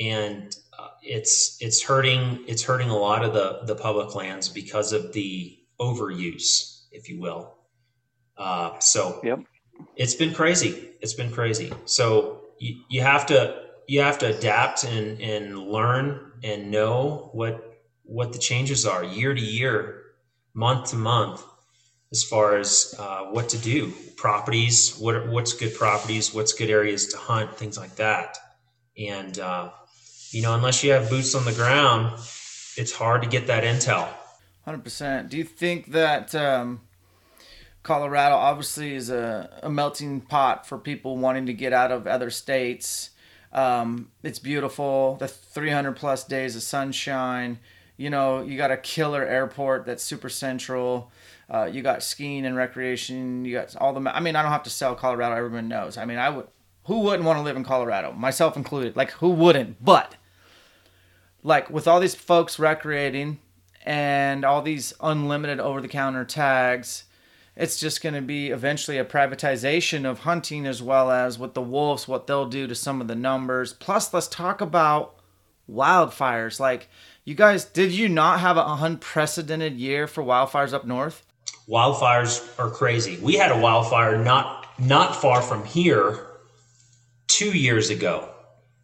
[0.00, 4.94] And uh, it's it's hurting it's hurting a lot of the the public lands because
[4.94, 7.58] of the overuse if you will.
[8.38, 9.40] Uh, so yep.
[9.96, 14.84] It's been crazy it's been crazy so you, you have to you have to adapt
[14.84, 17.70] and and learn and know what
[18.04, 20.02] what the changes are year to year,
[20.52, 21.42] month to month,
[22.10, 27.06] as far as uh, what to do, properties, what what's good properties, what's good areas
[27.08, 28.36] to hunt, things like that.
[28.98, 29.70] And uh,
[30.30, 32.12] you know, unless you have boots on the ground,
[32.76, 34.08] it's hard to get that intel.
[34.64, 35.30] Hundred percent.
[35.30, 36.80] Do you think that um,
[37.82, 42.30] Colorado obviously is a, a melting pot for people wanting to get out of other
[42.30, 43.10] states?
[43.52, 45.16] Um, it's beautiful.
[45.16, 47.58] The 300 plus days of sunshine
[48.00, 51.12] you know, you got a killer airport that's super central.
[51.50, 53.44] Uh, you got skiing and recreation.
[53.44, 54.16] You got all the.
[54.16, 55.36] I mean, I don't have to sell Colorado.
[55.36, 55.98] Everyone knows.
[55.98, 56.46] I mean, I would.
[56.84, 58.12] Who wouldn't want to live in Colorado?
[58.12, 58.96] Myself included.
[58.96, 59.84] Like, who wouldn't?
[59.84, 60.16] But,
[61.42, 63.38] like, with all these folks recreating
[63.84, 67.04] and all these unlimited over-the-counter tags,
[67.56, 71.62] it's just going to be eventually a privatization of hunting as well as with the
[71.62, 73.72] wolves, what they'll do to some of the numbers.
[73.72, 75.16] Plus, let's talk about
[75.68, 76.58] wildfires.
[76.58, 76.88] Like
[77.24, 81.26] you guys, did you not have an unprecedented year for wildfires up north?
[81.68, 83.18] Wildfires are crazy.
[83.20, 86.26] We had a wildfire not not far from here
[87.28, 88.28] 2 years ago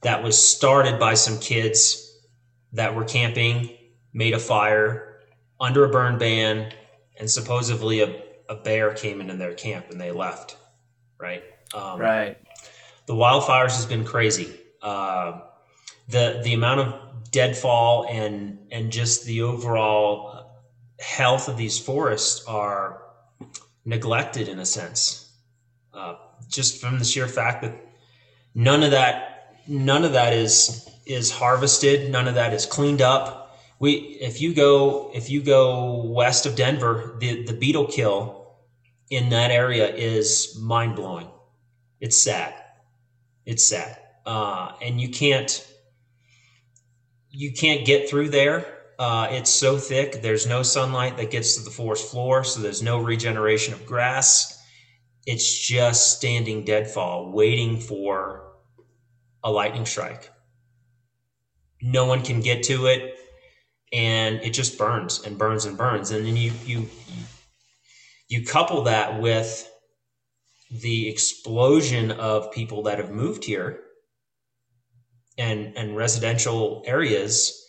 [0.02, 2.02] that was started by some kids
[2.74, 3.70] that were camping,
[4.12, 5.20] made a fire
[5.58, 6.70] under a burn ban,
[7.18, 10.56] and supposedly a, a bear came into their camp and they left.
[11.18, 11.42] Right.
[11.74, 12.38] Um, right.
[13.06, 14.54] The wildfires has been crazy.
[14.82, 15.40] Uh,
[16.08, 20.50] the the amount of deadfall and and just the overall
[21.00, 23.02] health of these forests are
[23.84, 25.30] neglected in a sense,
[25.94, 26.16] uh,
[26.48, 27.74] just from the sheer fact that
[28.54, 33.45] none of that none of that is is harvested, none of that is cleaned up.
[33.78, 38.56] We if you go if you go west of Denver, the the beetle kill
[39.10, 41.28] in that area is mind blowing.
[42.00, 42.54] It's sad.
[43.44, 45.66] It's sad, uh, and you can't
[47.30, 48.66] you can't get through there.
[48.98, 50.22] Uh, it's so thick.
[50.22, 54.58] There's no sunlight that gets to the forest floor, so there's no regeneration of grass.
[55.26, 58.52] It's just standing deadfall, waiting for
[59.44, 60.30] a lightning strike.
[61.82, 63.15] No one can get to it,
[63.92, 66.10] and it just burns and burns and burns.
[66.10, 66.88] And then you you
[68.28, 69.70] you couple that with
[70.70, 73.82] the explosion of people that have moved here
[75.38, 77.62] and and residential areas.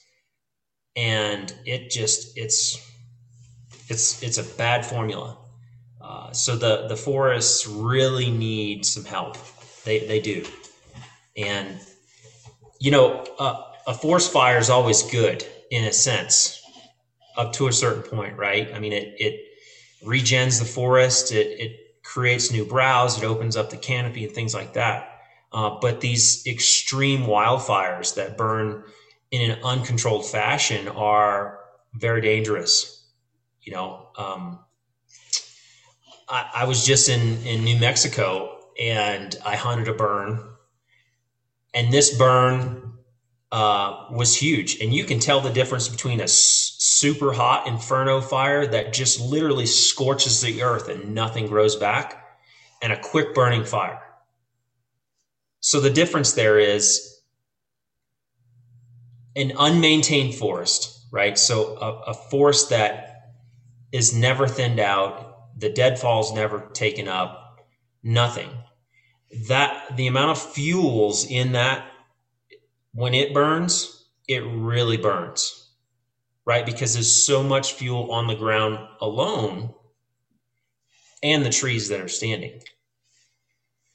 [0.95, 2.83] And it just it's
[3.89, 5.37] it's it's a bad formula.
[6.01, 9.37] Uh, so the the forests really need some help.
[9.85, 10.43] They they do.
[11.35, 11.79] And
[12.79, 16.61] you know, uh, a forest fire is always good in a sense,
[17.37, 18.73] up to a certain point, right?
[18.73, 19.41] I mean, it it
[20.05, 24.53] regens the forest, it it creates new browse, it opens up the canopy and things
[24.53, 25.09] like that.
[25.51, 28.83] Uh, but these extreme wildfires that burn
[29.31, 31.59] in an uncontrolled fashion are
[31.93, 33.05] very dangerous.
[33.61, 34.59] You know, um,
[36.29, 40.39] I, I was just in in New Mexico and I hunted a burn,
[41.73, 42.96] and this burn
[43.51, 44.79] uh, was huge.
[44.81, 49.65] And you can tell the difference between a super hot inferno fire that just literally
[49.65, 52.23] scorches the earth and nothing grows back,
[52.81, 54.01] and a quick burning fire.
[55.59, 57.21] So the difference there is
[59.35, 61.37] an unmaintained forest, right?
[61.37, 63.33] So a, a forest that
[63.91, 67.59] is never thinned out, the deadfall's never taken up,
[68.03, 68.49] nothing.
[69.47, 71.85] That the amount of fuels in that
[72.97, 75.69] when it burns, it really burns,
[76.45, 76.65] right?
[76.65, 79.71] Because there's so much fuel on the ground alone
[81.21, 82.59] and the trees that are standing.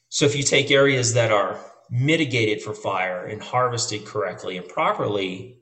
[0.08, 1.58] So if you take areas that are
[1.90, 5.58] mitigated for fire and harvested correctly and properly,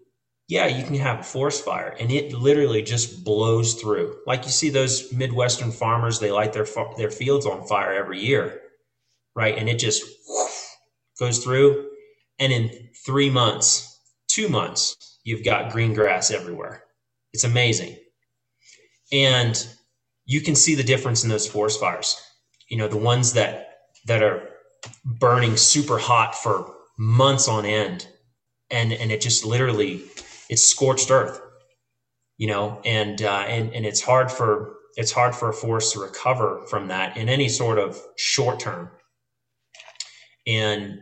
[0.47, 4.19] yeah, you can have a forest fire and it literally just blows through.
[4.27, 6.67] Like you see those Midwestern farmers, they light their
[6.99, 8.61] their fields on fire every year,
[9.35, 9.57] right?
[9.57, 10.67] And it just whoosh,
[11.19, 11.90] goes through
[12.41, 16.83] and in 3 months, 2 months, you've got green grass everywhere.
[17.33, 17.97] It's amazing.
[19.13, 19.65] And
[20.25, 22.21] you can see the difference in those forest fires.
[22.69, 23.71] You know, the ones that
[24.07, 24.49] that are
[25.05, 28.07] burning super hot for months on end
[28.71, 30.03] and and it just literally
[30.49, 31.41] it's scorched earth
[32.37, 36.01] you know and uh, and and it's hard for it's hard for a forest to
[36.01, 38.91] recover from that in any sort of short term
[40.47, 40.99] and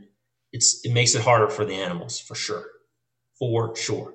[0.52, 2.66] it's it makes it harder for the animals for sure
[3.38, 4.14] for sure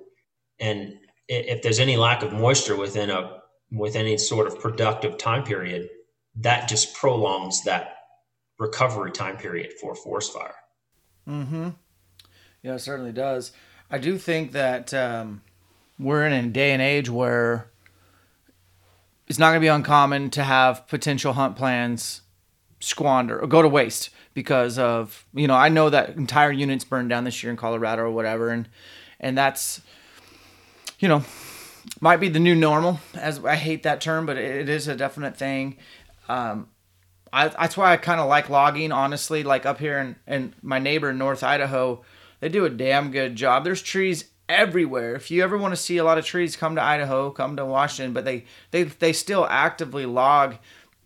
[0.60, 0.94] and
[1.28, 3.40] if there's any lack of moisture within a
[3.72, 5.90] with any sort of productive time period
[6.36, 7.96] that just prolongs that
[8.60, 10.56] recovery time period for a forest fire.
[11.28, 11.70] Mm-hmm.
[12.62, 13.52] Yeah, it certainly does.
[13.90, 15.42] I do think that um,
[16.00, 17.70] we're in a day and age where
[19.28, 22.22] it's not going to be uncommon to have potential hunt plans
[22.84, 27.10] squander or go to waste because of you know I know that entire units burned
[27.10, 28.68] down this year in Colorado or whatever, and
[29.20, 29.82] and that's
[31.00, 31.24] you know
[32.00, 33.00] might be the new normal.
[33.14, 35.78] As I hate that term, but it is a definite thing.
[36.30, 36.68] Um,
[37.32, 39.44] I, that's why I kind of like logging, honestly.
[39.44, 42.04] Like up here in, in my neighbor in North Idaho,
[42.40, 43.64] they do a damn good job.
[43.64, 45.16] There's trees everywhere.
[45.16, 47.66] If you ever want to see a lot of trees, come to Idaho, come to
[47.66, 48.14] Washington.
[48.14, 50.58] But they they they still actively log,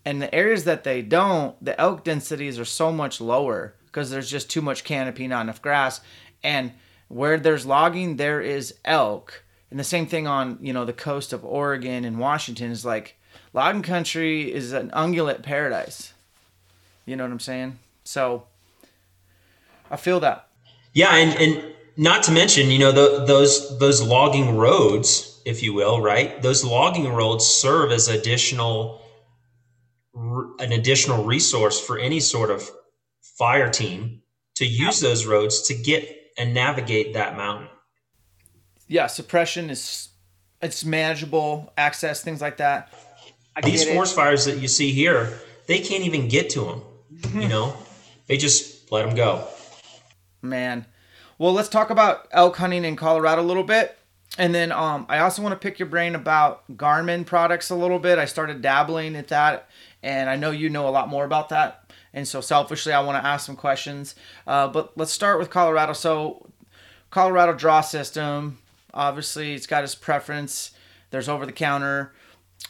[0.08, 4.30] and the areas that they don't, the elk densities are so much lower because there's
[4.30, 6.00] just too much canopy, not enough grass,
[6.42, 6.72] and
[7.08, 9.44] where there's logging, there is elk.
[9.70, 13.18] And the same thing on you know the coast of Oregon and Washington is like
[13.52, 16.14] logging country is an ungulate paradise.
[17.04, 17.78] You know what I'm saying?
[18.04, 18.44] So
[19.90, 20.48] I feel that.
[20.94, 25.74] Yeah, and and not to mention, you know, the, those those logging roads, if you
[25.74, 26.40] will, right?
[26.40, 29.02] Those logging roads serve as additional
[30.58, 32.68] an additional resource for any sort of
[33.20, 34.22] fire team
[34.56, 37.68] to use those roads to get and navigate that mountain.
[38.86, 40.08] Yeah, suppression is
[40.60, 42.92] it's manageable, access things like that.
[43.54, 46.82] I These forest fires that you see here, they can't even get to them
[47.34, 47.76] you know,
[48.26, 49.46] they just let them go.
[50.42, 50.86] Man.
[51.38, 53.96] Well, let's talk about elk hunting in Colorado a little bit.
[54.36, 57.98] And then um, I also want to pick your brain about Garmin products a little
[57.98, 58.18] bit.
[58.18, 59.68] I started dabbling at that,
[60.08, 61.84] and I know you know a lot more about that.
[62.14, 64.14] And so, selfishly, I want to ask some questions.
[64.46, 65.92] Uh, but let's start with Colorado.
[65.92, 66.50] So,
[67.10, 68.58] Colorado draw system,
[68.94, 70.70] obviously, it's got its preference.
[71.10, 72.14] There's over the counter.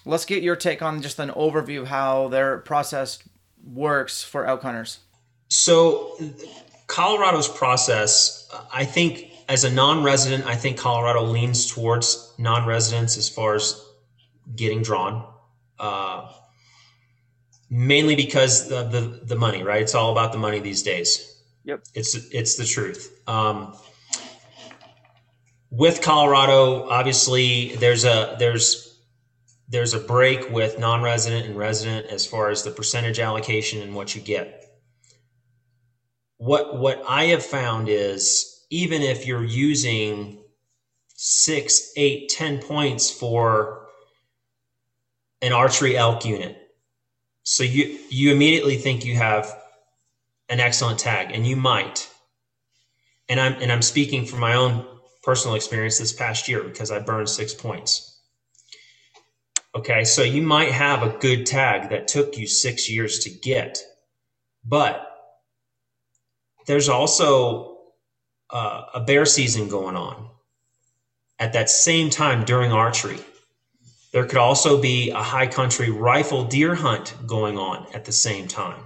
[0.04, 3.20] Let's get your take on just an overview of how their process
[3.64, 4.98] works for elk hunters?
[5.48, 6.18] So,
[6.88, 13.54] Colorado's process, I think, as a non-resident, I think Colorado leans towards non-residents as far
[13.54, 13.80] as
[14.56, 15.24] getting drawn.
[15.78, 16.32] Uh,
[17.70, 19.82] mainly because the, the the money, right?
[19.82, 21.42] It's all about the money these days.
[21.64, 21.84] Yep.
[21.94, 23.20] It's it's the truth.
[23.26, 23.76] Um,
[25.70, 29.00] with Colorado, obviously, there's a there's
[29.68, 34.14] there's a break with non-resident and resident as far as the percentage allocation and what
[34.14, 34.64] you get.
[36.38, 40.42] What what I have found is even if you're using
[41.14, 43.88] six, eight, ten points for
[45.42, 46.67] an archery elk unit,
[47.48, 49.56] so you you immediately think you have
[50.50, 52.08] an excellent tag, and you might.
[53.28, 54.86] and I'm and I'm speaking from my own
[55.24, 58.20] personal experience this past year because I burned six points.
[59.74, 63.82] Okay, so you might have a good tag that took you six years to get,
[64.64, 65.06] but
[66.66, 67.78] there's also
[68.50, 70.28] uh, a bear season going on
[71.38, 73.20] at that same time during archery.
[74.12, 78.48] There could also be a high country rifle deer hunt going on at the same
[78.48, 78.82] time.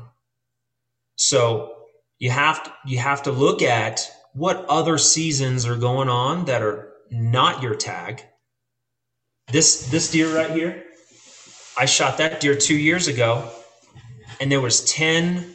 [1.16, 1.74] So
[2.18, 6.62] you have to, you have to look at what other seasons are going on that
[6.62, 8.22] are not your tag.
[9.48, 10.84] This this deer right here,
[11.78, 13.48] I shot that deer 2 years ago
[14.40, 15.54] and there was 10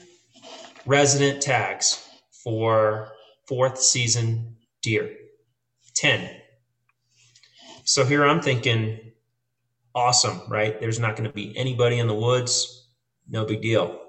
[0.85, 2.07] resident tags
[2.43, 3.11] for
[3.47, 5.13] fourth season deer.
[5.95, 6.29] 10.
[7.83, 8.99] So here I'm thinking
[9.97, 10.79] awesome, right?
[10.79, 12.87] There's not going to be anybody in the woods,
[13.27, 13.99] no big deal.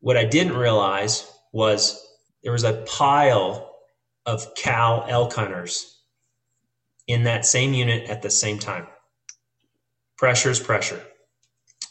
[0.00, 2.04] What I didn't realize was
[2.42, 3.72] there was a pile
[4.26, 6.00] of cow elk hunters
[7.06, 8.88] in that same unit at the same time.
[10.18, 11.00] Pressure is pressure.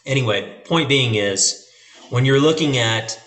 [0.06, 1.66] Anyway, point being is
[2.10, 3.18] when you're looking at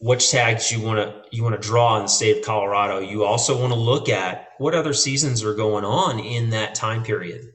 [0.00, 3.24] which tags you want to you want to draw in the state of Colorado, you
[3.24, 7.52] also want to look at what other seasons are going on in that time period,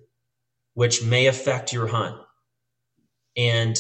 [0.76, 2.18] which may affect your hunt.
[3.38, 3.78] And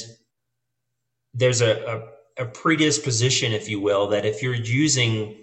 [1.33, 5.37] there's a, a a predisposition, if you will, that if you're using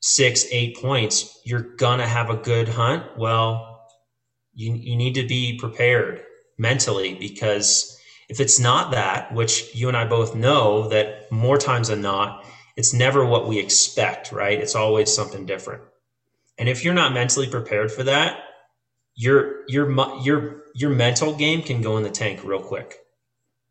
[0.00, 3.04] six, eight points, you're gonna have a good hunt.
[3.18, 3.86] Well,
[4.54, 6.22] you you need to be prepared
[6.58, 7.98] mentally because
[8.28, 12.44] if it's not that, which you and I both know that more times than not,
[12.76, 14.60] it's never what we expect, right?
[14.60, 15.82] It's always something different.
[16.58, 18.40] And if you're not mentally prepared for that,
[19.16, 19.90] your your
[20.22, 22.96] your your mental game can go in the tank real quick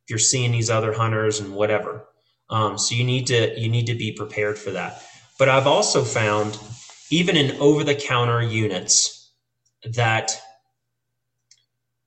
[0.08, 2.08] you're seeing these other hunters and whatever.
[2.50, 5.02] Um, so you need to you need to be prepared for that.
[5.40, 6.58] But I've also found
[7.10, 9.32] even in over the counter units
[9.94, 10.32] that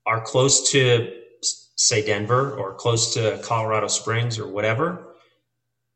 [0.06, 1.12] are close to
[1.42, 5.14] say Denver or close to Colorado Springs or whatever,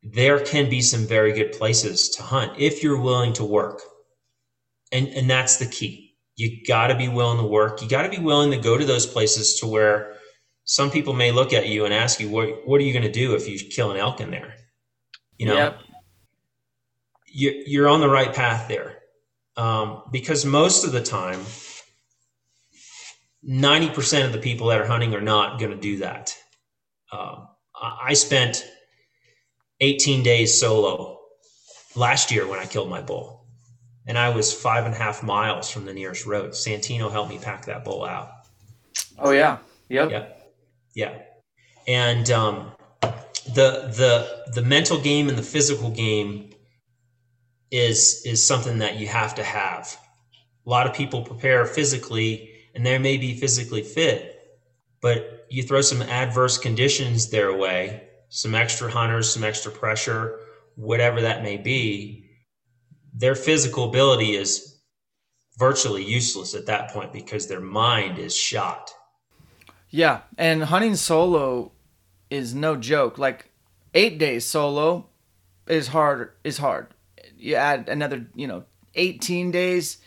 [0.02, 3.80] there can be some very good places to hunt if you're willing to work.
[4.90, 6.01] And and that's the key.
[6.42, 7.82] You got to be willing to work.
[7.82, 10.16] You got to be willing to go to those places to where
[10.64, 13.12] some people may look at you and ask you, what, what are you going to
[13.12, 14.54] do if you kill an elk in there?
[15.38, 15.80] You know, yep.
[17.28, 18.98] you, you're on the right path there.
[19.56, 21.38] Um, because most of the time,
[23.48, 26.34] 90% of the people that are hunting are not going to do that.
[27.12, 27.46] Um,
[27.80, 28.64] I spent
[29.78, 31.20] 18 days solo
[31.94, 33.41] last year when I killed my bull.
[34.06, 36.50] And I was five and a half miles from the nearest road.
[36.50, 38.30] Santino helped me pack that bull out.
[39.18, 39.58] Oh, yeah.
[39.88, 40.10] Yep.
[40.10, 40.42] Yep.
[40.94, 41.18] Yeah,
[41.88, 46.50] and um, the the the mental game and the physical game
[47.70, 49.98] is is something that you have to have.
[50.66, 54.58] A lot of people prepare physically, and they may be physically fit,
[55.00, 60.40] but you throw some adverse conditions their way, some extra hunters, some extra pressure,
[60.76, 62.21] whatever that may be,
[63.12, 64.78] their physical ability is
[65.58, 68.90] virtually useless at that point because their mind is shot.
[69.90, 71.72] Yeah, and hunting solo
[72.30, 73.18] is no joke.
[73.18, 73.50] Like
[73.92, 75.08] eight days solo
[75.68, 76.32] is hard.
[76.44, 76.88] Is hard.
[77.36, 79.98] You add another, you know, eighteen days.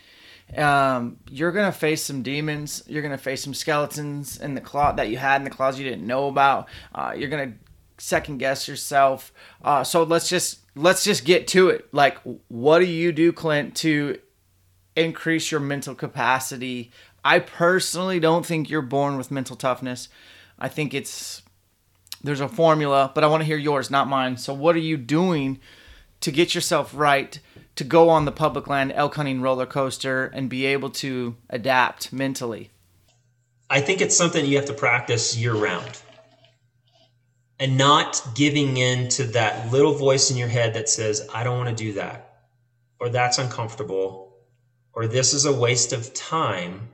[0.56, 2.82] Um, you're gonna face some demons.
[2.86, 5.88] You're gonna face some skeletons in the closet that you had in the closet you
[5.88, 6.68] didn't know about.
[6.94, 7.54] Uh, you're gonna
[7.98, 9.32] second guess yourself.
[9.62, 11.88] Uh, so let's just let's just get to it.
[11.92, 12.18] Like,
[12.48, 14.18] what do you do, Clint, to
[14.94, 16.90] increase your mental capacity
[17.26, 20.08] I personally don't think you're born with mental toughness.
[20.60, 21.42] I think it's
[22.22, 24.36] there's a formula, but I want to hear yours, not mine.
[24.36, 25.58] So what are you doing
[26.20, 27.36] to get yourself right
[27.74, 32.12] to go on the public land elk hunting roller coaster and be able to adapt
[32.12, 32.70] mentally?
[33.68, 36.00] I think it's something you have to practice year round.
[37.60, 41.58] And not giving in to that little voice in your head that says, I don't
[41.58, 42.40] want to do that,
[43.00, 44.36] or that's uncomfortable,
[44.94, 46.90] or this is a waste of time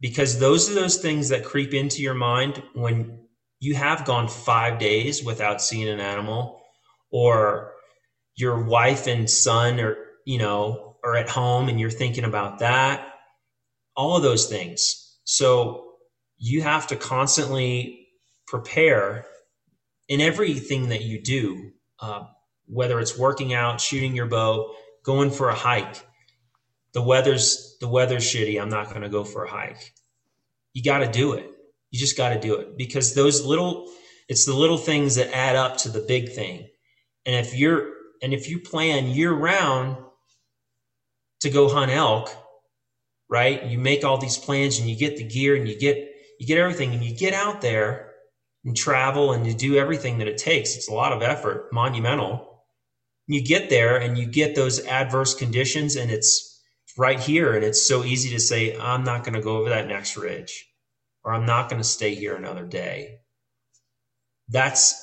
[0.00, 3.20] because those are those things that creep into your mind when
[3.60, 6.62] you have gone five days without seeing an animal
[7.10, 7.72] or
[8.36, 9.96] your wife and son are
[10.26, 13.02] you know are at home and you're thinking about that
[13.96, 15.16] all of those things.
[15.24, 15.94] So
[16.38, 18.08] you have to constantly
[18.46, 19.26] prepare
[20.08, 22.24] in everything that you do uh,
[22.66, 26.06] whether it's working out shooting your bow going for a hike
[26.92, 29.92] the weather's the weather's shitty i'm not going to go for a hike
[30.72, 31.50] you got to do it
[31.90, 33.90] you just got to do it because those little
[34.28, 36.68] it's the little things that add up to the big thing
[37.24, 37.92] and if you're
[38.22, 39.96] and if you plan year round
[41.40, 42.30] to go hunt elk,
[43.28, 43.64] right?
[43.64, 45.96] You make all these plans and you get the gear and you get
[46.38, 48.05] you get everything and you get out there
[48.66, 50.76] and travel and you do everything that it takes.
[50.76, 52.64] It's a lot of effort, monumental.
[53.28, 56.60] You get there and you get those adverse conditions and it's
[56.98, 59.86] right here and it's so easy to say I'm not going to go over that
[59.86, 60.66] next ridge
[61.24, 63.20] or I'm not going to stay here another day.
[64.48, 65.02] That's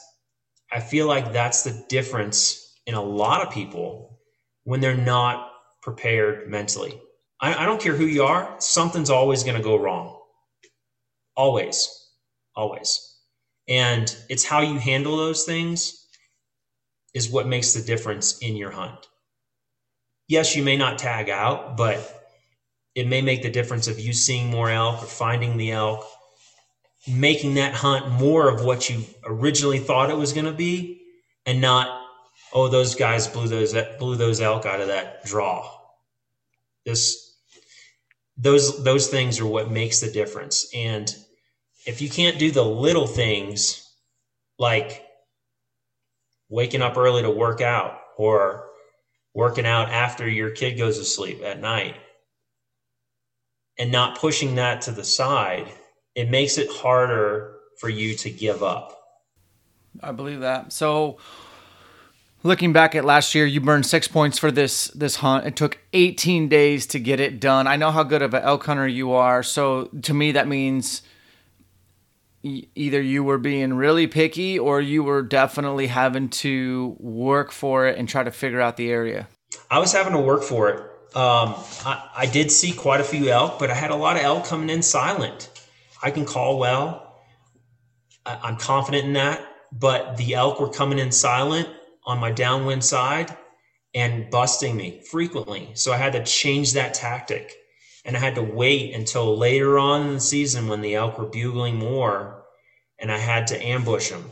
[0.71, 4.19] I feel like that's the difference in a lot of people
[4.63, 5.51] when they're not
[5.81, 6.99] prepared mentally.
[7.39, 10.19] I, I don't care who you are, something's always going to go wrong.
[11.37, 11.89] Always.
[12.55, 13.12] Always.
[13.67, 16.07] And it's how you handle those things
[17.13, 19.07] is what makes the difference in your hunt.
[20.27, 22.23] Yes, you may not tag out, but
[22.95, 26.05] it may make the difference of you seeing more elk or finding the elk,
[27.07, 31.01] making that hunt more of what you originally thought it was going to be,
[31.45, 32.05] and not,
[32.53, 35.69] oh, those guys blew those blew those elk out of that draw.
[36.85, 37.37] This
[38.37, 41.13] those those things are what makes the difference and
[41.85, 43.89] if you can't do the little things
[44.57, 45.05] like
[46.49, 48.69] waking up early to work out or
[49.33, 51.95] working out after your kid goes to sleep at night
[53.79, 55.67] and not pushing that to the side
[56.15, 58.99] it makes it harder for you to give up
[60.01, 61.17] i believe that so
[62.43, 65.47] looking back at last year, you burned six points for this this hunt.
[65.47, 67.67] It took 18 days to get it done.
[67.67, 71.01] I know how good of an elk hunter you are, so to me that means
[72.43, 77.97] either you were being really picky or you were definitely having to work for it
[77.97, 79.27] and try to figure out the area.
[79.71, 80.79] I was having to work for it.
[81.15, 84.23] Um, I, I did see quite a few elk, but I had a lot of
[84.23, 85.49] elk coming in silent.
[86.01, 87.21] I can call well.
[88.25, 91.69] I, I'm confident in that, but the elk were coming in silent
[92.05, 93.35] on my downwind side
[93.93, 95.69] and busting me frequently.
[95.75, 97.53] So I had to change that tactic.
[98.05, 101.25] And I had to wait until later on in the season when the elk were
[101.25, 102.43] bugling more
[102.99, 104.29] and I had to ambush them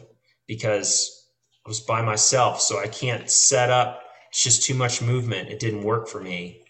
[0.47, 1.27] because
[1.65, 2.61] I was by myself.
[2.61, 4.01] So I can't set up.
[4.29, 5.49] It's just too much movement.
[5.49, 6.63] It didn't work for me.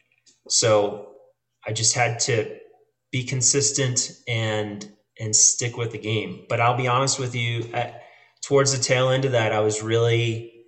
[0.48, 1.14] So
[1.66, 2.58] I just had to
[3.12, 4.90] be consistent and
[5.20, 6.46] and stick with the game.
[6.50, 8.02] But I'll be honest with you, at,
[8.42, 10.66] towards the tail end of that, I was really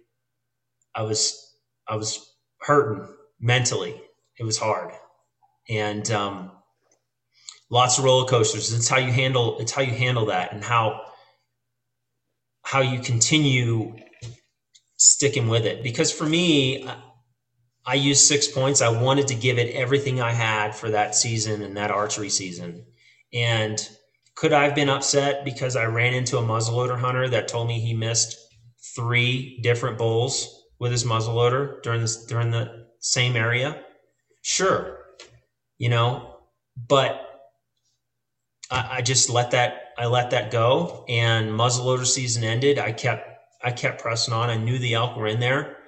[0.95, 1.55] I was
[1.87, 3.07] I was hurting
[3.39, 3.99] mentally.
[4.39, 4.91] It was hard,
[5.69, 6.51] and um,
[7.69, 8.71] lots of roller coasters.
[8.71, 11.01] It's how you handle it's how you handle that, and how
[12.63, 13.95] how you continue
[14.97, 15.83] sticking with it.
[15.83, 16.87] Because for me,
[17.85, 18.81] I used six points.
[18.81, 22.85] I wanted to give it everything I had for that season and that archery season.
[23.33, 23.85] And
[24.35, 27.79] could I have been upset because I ran into a muzzleloader hunter that told me
[27.79, 28.37] he missed
[28.95, 33.83] three different bulls with his muzzleloader during this during the same area?
[34.41, 35.02] Sure,
[35.83, 36.37] you know,
[36.87, 37.41] but
[38.71, 42.79] I, I just let that I let that go, and muzzleloader season ended.
[42.79, 43.27] I kept
[43.61, 44.49] I kept pressing on.
[44.49, 45.79] I knew the elk were in there,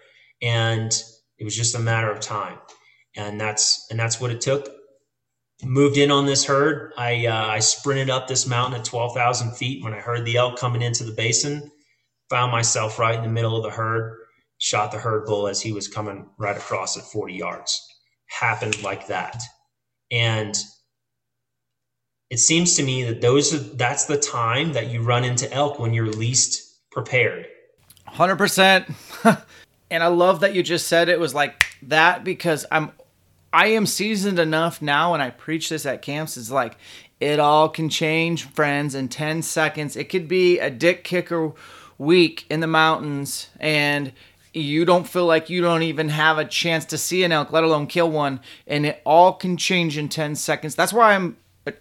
[0.42, 0.92] and
[1.38, 2.58] it was just a matter of time,
[3.16, 4.68] and that's and that's what it took.
[5.64, 6.92] Moved in on this herd.
[6.98, 10.36] I uh, I sprinted up this mountain at twelve thousand feet when I heard the
[10.36, 11.72] elk coming into the basin.
[12.32, 14.18] Found myself right in the middle of the herd
[14.58, 17.88] shot the herd bull as he was coming right across at 40 yards.
[18.28, 19.42] Happened like that.
[20.12, 20.56] And
[22.30, 25.80] it seems to me that those are, that's the time that you run into elk
[25.80, 27.48] when you're least prepared.
[28.10, 28.94] 100%.
[29.92, 32.92] and I love that you just said it was like that because I'm
[33.54, 36.78] I am seasoned enough now and I preach this at camps it's like
[37.22, 39.96] it all can change friends in 10 seconds.
[39.96, 41.54] It could be a dick kicker
[41.98, 44.12] week in the mountains and
[44.56, 47.64] you don't feel like you don't even have a chance to see an elk, let
[47.64, 50.76] alone kill one, and it all can change in 10 seconds.
[50.76, 51.38] That's why I'm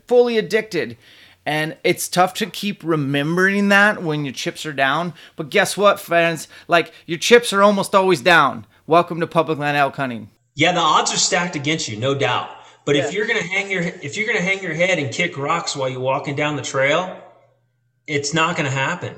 [0.07, 0.97] fully addicted.
[1.47, 5.13] And it's tough to keep remembering that when your chips are down.
[5.37, 6.49] But guess what, friends?
[6.69, 8.67] Like your chips are almost always down.
[8.87, 10.31] Welcome to public land elk hunting.
[10.55, 12.49] Yeah, the odds are stacked against you, no doubt.
[12.85, 13.07] But yeah.
[13.07, 15.89] if you're gonna hang your if you're gonna hang your head and kick rocks while
[15.89, 17.19] you're walking down the trail,
[18.07, 19.15] it's not gonna happen.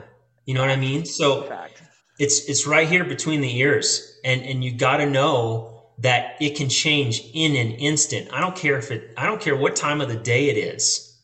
[0.46, 1.04] You know what I mean?
[1.04, 1.82] So Fact
[2.18, 4.18] it's it's right here between the ears.
[4.24, 8.28] And and you got to know that it can change in an instant.
[8.32, 11.18] I don't care if it i don't care what time of the day it is.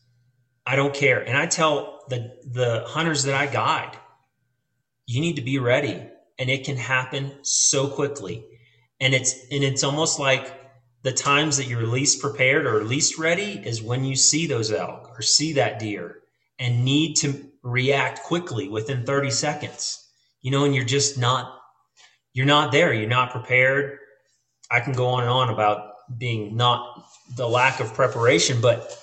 [0.65, 1.21] I don't care.
[1.21, 3.97] And i tell the the hunters that i guide
[5.05, 6.01] you need to be ready.
[6.39, 8.45] And it can happen so quickly.
[8.99, 10.59] And it's and it's almost like
[11.03, 15.11] the times that you're least prepared or least ready is when you see those elk
[15.17, 16.19] or see that deer
[16.59, 20.02] and need to react quickly within 30 seconds
[20.43, 21.59] you know, and you're just not
[22.33, 22.93] you're not there.
[22.93, 23.97] You're not prepared.
[24.69, 28.97] I can go on and on about being not the lack of preparation, but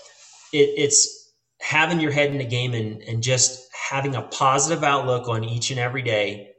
[0.53, 5.29] it, it's having your head in the game and, and just having a positive outlook
[5.29, 6.51] on each and every day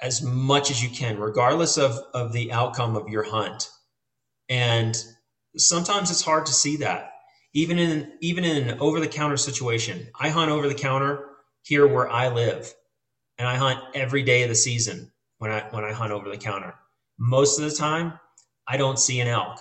[0.00, 3.68] as much as you can, regardless of, of the outcome of your hunt.
[4.48, 4.96] And
[5.56, 7.12] sometimes it's hard to see that.
[7.54, 10.06] Even in even in an over the counter situation.
[10.20, 11.30] I hunt over the counter
[11.62, 12.72] here where I live.
[13.38, 16.36] And I hunt every day of the season when I when I hunt over the
[16.36, 16.74] counter.
[17.18, 18.18] Most of the time,
[18.66, 19.58] I don't see an elk,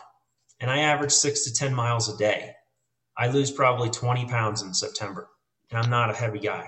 [0.60, 2.54] and I average six to ten miles a day.
[3.18, 5.30] I lose probably twenty pounds in September,
[5.72, 6.68] and I'm not a heavy guy.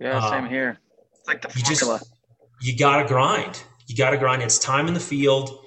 [0.00, 0.78] Yeah, um, same here.
[1.18, 1.94] It's like the formula.
[1.94, 2.12] You, just,
[2.62, 3.62] you gotta grind.
[3.86, 4.42] You gotta grind.
[4.42, 5.64] It's time in the field,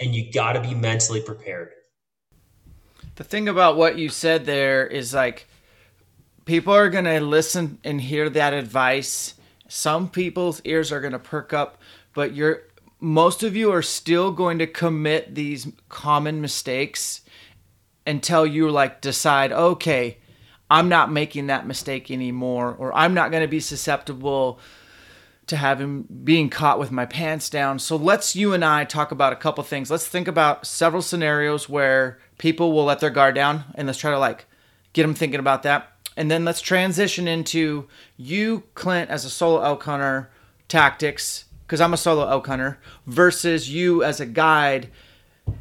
[0.00, 1.70] and you gotta be mentally prepared.
[3.16, 5.46] The thing about what you said there is like
[6.44, 9.34] people are gonna listen and hear that advice
[9.70, 11.78] some people's ears are going to perk up,
[12.12, 12.62] but you're
[12.98, 17.22] most of you are still going to commit these common mistakes
[18.06, 20.18] until you like decide, okay,
[20.68, 24.58] I'm not making that mistake anymore, or I'm not going to be susceptible
[25.46, 27.78] to having being caught with my pants down.
[27.78, 29.90] So let's you and I talk about a couple things.
[29.90, 34.10] Let's think about several scenarios where people will let their guard down, and let's try
[34.10, 34.46] to like
[34.92, 39.62] get them thinking about that and then let's transition into you, Clint, as a solo
[39.62, 40.28] elk hunter
[40.68, 44.90] tactics, because I'm a solo elk hunter, versus you as a guide,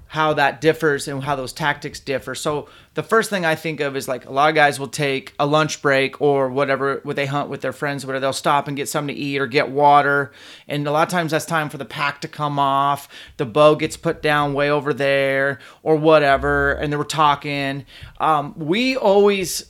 [0.07, 2.35] how that differs and how those tactics differ.
[2.35, 5.33] So the first thing I think of is like a lot of guys will take
[5.39, 8.75] a lunch break or whatever what they hunt with their friends, whatever they'll stop and
[8.75, 10.33] get something to eat or get water.
[10.67, 13.07] And a lot of times that's time for the pack to come off.
[13.37, 17.85] The bow gets put down way over there or whatever, and they were talking.
[18.19, 19.68] Um, we always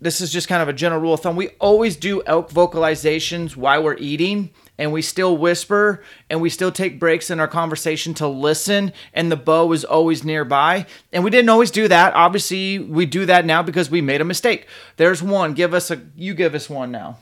[0.00, 1.36] this is just kind of a general rule of thumb.
[1.36, 6.72] We always do elk vocalizations while we're eating, and we still whisper, and we still
[6.72, 10.86] take breaks in our conversation to listen, and the bow is always nearby.
[11.12, 12.14] And we didn't always do that.
[12.14, 14.66] Obviously, we do that now because we made a mistake.
[14.96, 15.52] There's one.
[15.52, 16.00] Give us a.
[16.16, 17.18] You give us one now.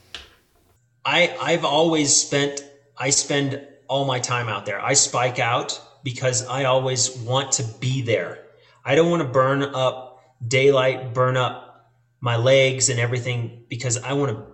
[1.04, 2.62] I I've always spent.
[2.96, 4.80] I spend all my time out there.
[4.80, 8.44] I spike out because I always want to be there.
[8.84, 11.67] I don't want to burn up daylight, burn up
[12.20, 14.44] my legs and everything because I want to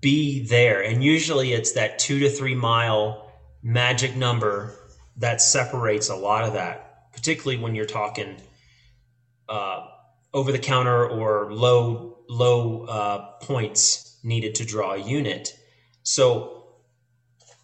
[0.00, 0.82] be there.
[0.82, 3.32] And usually it's that two to three mile
[3.62, 4.74] magic number
[5.16, 8.40] that separates a lot of that, particularly when you're talking
[9.48, 9.86] uh,
[10.32, 15.58] over the counter or low low uh, points needed to draw a unit.
[16.02, 16.64] So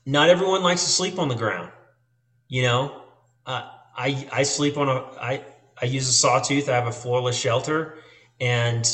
[0.07, 1.71] not everyone likes to sleep on the ground.
[2.49, 3.03] You know,
[3.47, 5.45] uh, I I sleep on a I
[5.81, 6.69] I use a sawtooth.
[6.69, 7.99] I have a floorless shelter,
[8.41, 8.87] and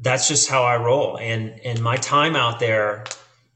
[0.00, 1.18] that's just how I roll.
[1.18, 3.04] And and my time out there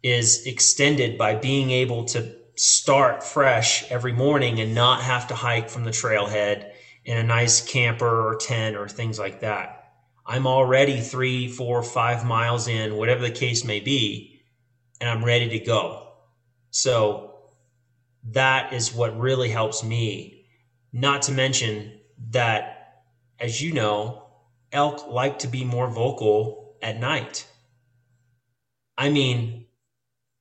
[0.02, 5.70] is extended by being able to start fresh every morning and not have to hike
[5.70, 6.70] from the trailhead
[7.04, 9.78] in a nice camper or tent or things like that.
[10.24, 14.40] I'm already three, four, five miles in, whatever the case may be,
[15.00, 16.12] and I'm ready to go.
[16.70, 17.34] So
[18.30, 20.46] that is what really helps me.
[20.92, 21.98] Not to mention
[22.30, 23.02] that,
[23.40, 24.21] as you know,
[24.72, 27.46] elk like to be more vocal at night.
[28.98, 29.66] I mean,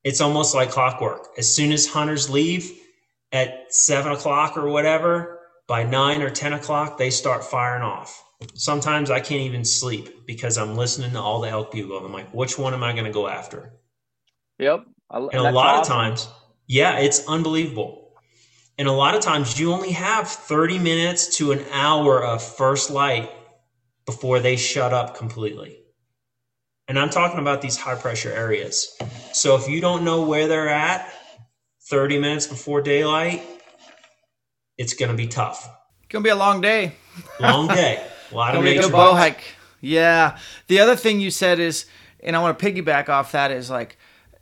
[0.03, 1.29] it's almost like clockwork.
[1.37, 2.71] As soon as hunters leave
[3.31, 8.21] at seven o'clock or whatever, by nine or 10 o'clock, they start firing off.
[8.55, 12.03] Sometimes I can't even sleep because I'm listening to all the elk bugle.
[12.03, 13.71] I'm like, which one am I going to go after?
[14.59, 14.85] Yep.
[15.09, 15.81] I, and a lot awesome.
[15.81, 16.27] of times,
[16.67, 18.15] yeah, it's unbelievable.
[18.77, 22.89] And a lot of times you only have 30 minutes to an hour of first
[22.89, 23.31] light
[24.05, 25.77] before they shut up completely.
[26.87, 28.95] And I'm talking about these high pressure areas.
[29.33, 31.11] So if you don't know where they're at
[31.89, 33.43] 30 minutes before daylight,
[34.77, 35.69] it's going to be tough.
[36.09, 36.93] Going to be a long day.
[37.39, 38.05] long day.
[38.31, 38.89] A lot of nature.
[38.89, 39.43] bow hike.
[39.79, 40.37] Yeah.
[40.67, 41.85] The other thing you said is,
[42.19, 43.97] and I want to piggyback off that is like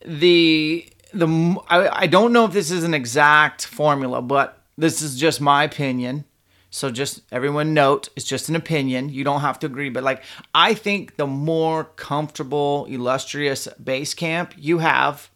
[0.06, 5.20] the the I, I don't know if this is an exact formula, but this is
[5.20, 6.26] just my opinion.
[6.72, 9.10] So just everyone note, it's just an opinion.
[9.10, 14.54] You don't have to agree, but like I think the more comfortable, illustrious base camp
[14.56, 15.30] you have,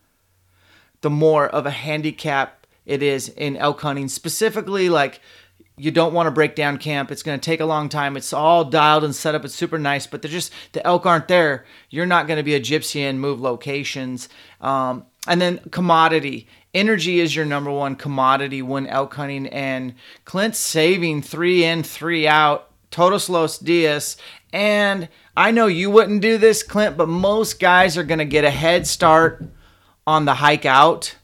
[1.01, 4.07] the more of a handicap it is in elk hunting.
[4.07, 5.21] Specifically, like
[5.75, 7.11] you don't want to break down camp.
[7.11, 8.15] It's going to take a long time.
[8.15, 9.43] It's all dialed and set up.
[9.43, 11.65] It's super nice, but they're just the elk aren't there.
[11.89, 14.29] You're not going to be a gypsy and move locations.
[14.61, 19.93] Um, and then commodity energy is your number one commodity when elk hunting and
[20.25, 24.17] clint's saving three in three out todos los dias
[24.51, 28.43] and i know you wouldn't do this clint but most guys are going to get
[28.43, 29.43] a head start
[30.05, 31.15] on the hike out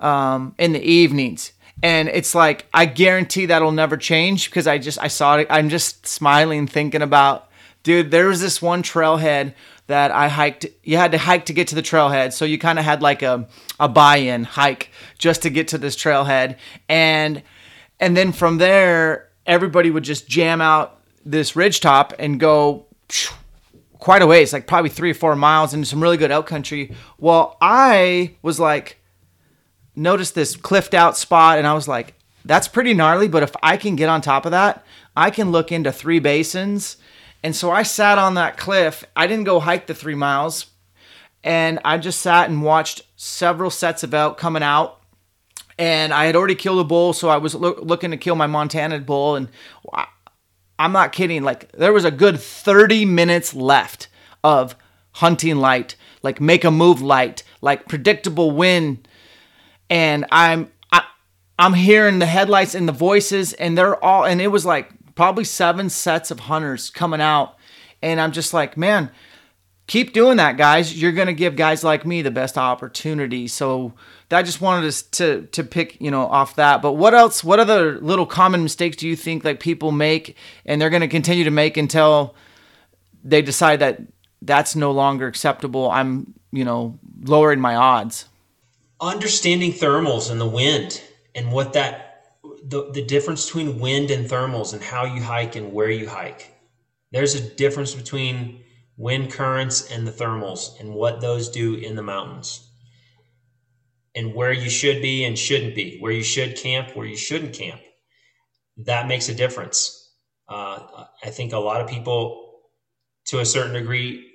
[0.00, 1.52] um, in the evenings.
[1.82, 5.46] And it's like I guarantee that'll never change because I just I saw it.
[5.48, 7.48] I'm just smiling thinking about,
[7.84, 8.10] dude.
[8.10, 9.54] There was this one trailhead
[9.88, 10.66] that I hiked.
[10.84, 13.22] You had to hike to get to the trailhead, so you kind of had like
[13.22, 13.48] a
[13.80, 16.56] a buy-in hike just to get to this trailhead,
[16.88, 17.42] and
[17.98, 22.86] and then from there everybody would just jam out this ridge top and go
[23.98, 26.94] quite a ways, like probably three or four miles into some really good elk country.
[27.18, 28.98] Well, I was like,
[29.96, 32.14] noticed this cliffed out spot, and I was like,
[32.44, 33.28] that's pretty gnarly.
[33.28, 34.84] But if I can get on top of that,
[35.16, 36.98] I can look into three basins.
[37.42, 39.04] And so I sat on that cliff.
[39.14, 40.66] I didn't go hike the three miles,
[41.44, 45.00] and I just sat and watched several sets of elk coming out.
[45.78, 48.48] And I had already killed a bull, so I was lo- looking to kill my
[48.48, 49.36] Montana bull.
[49.36, 49.48] And
[50.78, 51.42] I'm not kidding.
[51.42, 54.08] Like there was a good 30 minutes left
[54.42, 54.74] of
[55.12, 59.06] hunting light, like make a move light, like predictable wind.
[59.88, 61.04] And I'm I,
[61.58, 65.42] I'm hearing the headlights and the voices, and they're all and it was like probably
[65.42, 67.56] seven sets of hunters coming out.
[68.00, 69.10] And I'm just like, man,
[69.88, 71.02] keep doing that, guys.
[71.02, 73.48] You're gonna give guys like me the best opportunity.
[73.48, 73.94] So
[74.30, 76.82] I just wanted to to to pick you know off that.
[76.82, 77.42] But what else?
[77.42, 81.42] What other little common mistakes do you think like people make, and they're gonna continue
[81.42, 82.36] to make until
[83.24, 84.00] they decide that
[84.40, 85.90] that's no longer acceptable?
[85.90, 88.26] I'm you know lowering my odds.
[89.00, 91.02] Understanding thermals and the wind
[91.34, 92.07] and what that
[92.68, 96.54] the, the difference between wind and thermals and how you hike and where you hike.
[97.10, 98.62] There's a difference between
[98.98, 102.68] wind currents and the thermals and what those do in the mountains
[104.14, 107.54] and where you should be and shouldn't be, where you should camp, where you shouldn't
[107.54, 107.80] camp.
[108.76, 110.12] That makes a difference.
[110.48, 112.60] Uh, I think a lot of people,
[113.26, 114.26] to a certain degree,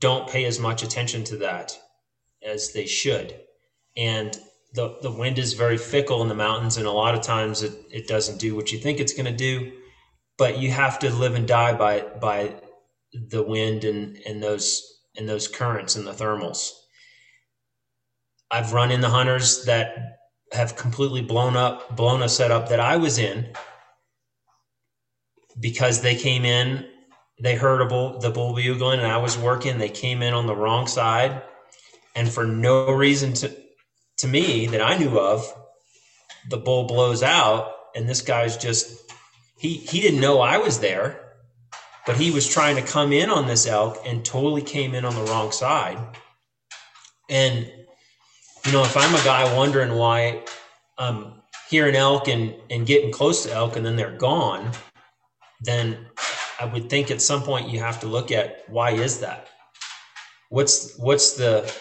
[0.00, 1.78] don't pay as much attention to that
[2.42, 3.38] as they should.
[3.96, 4.36] And
[4.74, 7.72] the, the wind is very fickle in the mountains, and a lot of times it,
[7.90, 9.72] it doesn't do what you think it's going to do.
[10.36, 12.54] But you have to live and die by by
[13.12, 16.70] the wind and, and those and those currents and the thermals.
[18.50, 20.18] I've run in the hunters that
[20.52, 23.52] have completely blown up, blown a setup that I was in
[25.60, 26.86] because they came in,
[27.40, 29.78] they heard a bull, the bull bugling, and I was working.
[29.78, 31.42] They came in on the wrong side,
[32.14, 33.54] and for no reason to
[34.18, 35.46] to me that I knew of,
[36.50, 39.10] the bull blows out, and this guy's just
[39.58, 41.34] he he didn't know I was there,
[42.06, 45.14] but he was trying to come in on this elk and totally came in on
[45.14, 45.98] the wrong side,
[47.28, 47.70] and
[48.66, 50.42] you know, if I'm a guy wondering why
[50.98, 54.72] I'm hearing elk and, and getting close to elk and then they're gone,
[55.62, 56.06] then
[56.60, 59.48] I would think at some point you have to look at why is that?
[60.50, 61.72] What's what's the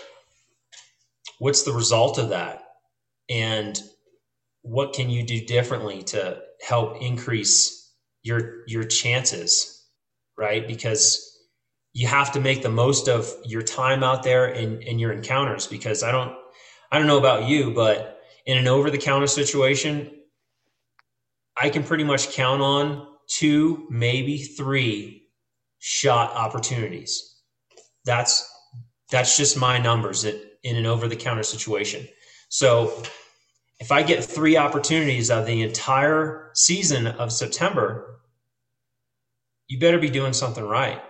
[1.40, 2.64] what's the result of that?
[3.30, 3.80] And
[4.62, 9.86] what can you do differently to help increase your your chances,
[10.38, 10.68] right?
[10.68, 11.24] Because
[11.94, 15.68] you have to make the most of your time out there and, and your encounters
[15.68, 16.36] because I don't
[16.92, 20.12] I don't know about you, but in an over the counter situation,
[21.60, 25.28] I can pretty much count on two, maybe three
[25.80, 27.36] shot opportunities.
[28.06, 28.50] That's
[29.12, 30.24] that's just my numbers
[30.64, 32.08] in an over the counter situation.
[32.50, 33.04] So
[33.80, 38.20] if I get three opportunities of the entire season of September,
[39.68, 41.02] you better be doing something right.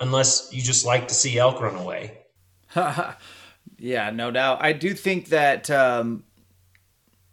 [0.00, 2.18] Unless you just like to see elk run away.
[3.80, 4.62] Yeah, no doubt.
[4.62, 6.24] I do think that um,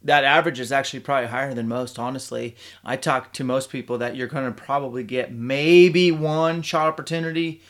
[0.01, 1.99] that average is actually probably higher than most.
[1.99, 6.87] Honestly, I talk to most people that you're going to probably get maybe one shot
[6.87, 7.61] opportunity,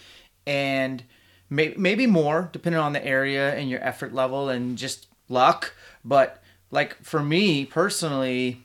[0.46, 1.04] and
[1.50, 5.74] may- maybe more depending on the area and your effort level and just luck.
[6.04, 6.42] But
[6.72, 8.64] like for me personally,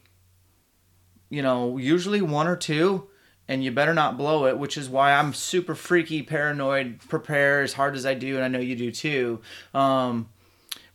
[1.30, 3.09] you know, usually one or two
[3.49, 7.72] and you better not blow it, which is why I'm super freaky, paranoid, prepare as
[7.74, 9.41] hard as I do, and I know you do too.
[9.74, 10.28] Um,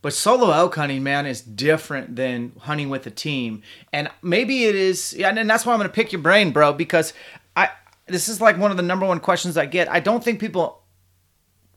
[0.00, 3.62] but solo elk hunting, man, is different than hunting with a team,
[3.92, 5.12] and maybe it is.
[5.12, 7.12] And that's why I'm gonna pick your brain, bro, because
[7.56, 7.70] I
[8.06, 9.90] this is like one of the number one questions I get.
[9.90, 10.82] I don't think people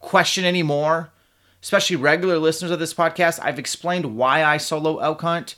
[0.01, 1.11] question anymore,
[1.61, 3.39] especially regular listeners of this podcast.
[3.41, 5.55] I've explained why I solo elk hunt.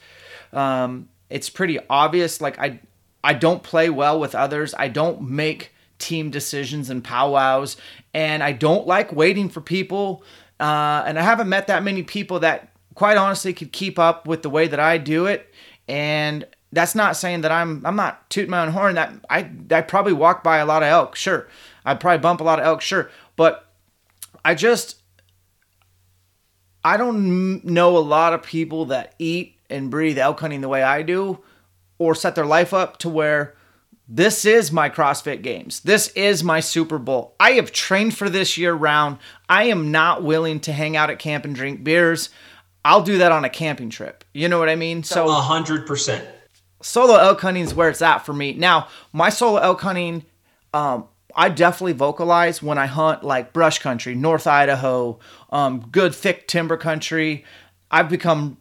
[0.52, 2.42] Um, it's pretty obvious.
[2.42, 2.80] Like I
[3.24, 4.74] I don't play well with others.
[4.78, 7.78] I don't make team decisions and powwows,
[8.14, 10.24] and I don't like waiting for people.
[10.60, 14.44] Uh, and I haven't met that many people that, quite honestly, could keep up with
[14.44, 15.52] the way that I do it.
[15.88, 18.96] And that's not saying that I'm I'm not tooting my own horn.
[18.96, 21.48] That I I probably walk by a lot of elk, sure.
[21.86, 23.10] I probably bump a lot of elk, sure.
[23.36, 23.68] But
[24.46, 25.02] I just
[26.84, 30.84] I don't know a lot of people that eat and breathe elk hunting the way
[30.84, 31.40] I do
[31.98, 33.56] or set their life up to where
[34.08, 35.80] this is my CrossFit games.
[35.80, 37.36] This is my Super Bowl.
[37.40, 39.18] I have trained for this year round.
[39.48, 42.30] I am not willing to hang out at camp and drink beers.
[42.84, 44.26] I'll do that on a camping trip.
[44.34, 45.04] You know what I mean?
[45.04, 46.28] So a hundred percent.
[46.82, 48.54] Solo elk hunting is where it's at for me.
[48.54, 50.26] Now, my solo elk hunting,
[50.74, 51.06] um,
[51.36, 55.20] I definitely vocalize when I hunt like brush country, North Idaho,
[55.50, 57.46] um, good thick timber country.
[57.90, 58.58] I've become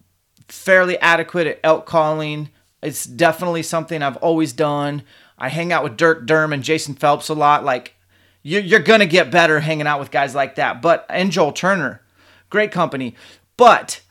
[0.48, 2.50] fairly adequate at elk calling.
[2.82, 5.02] It's definitely something I've always done.
[5.38, 7.64] I hang out with Dirk Durham and Jason Phelps a lot.
[7.64, 7.94] Like,
[8.42, 10.82] you're, you're going to get better hanging out with guys like that.
[10.82, 12.02] But, and Joel Turner,
[12.50, 13.14] great company.
[13.56, 14.02] But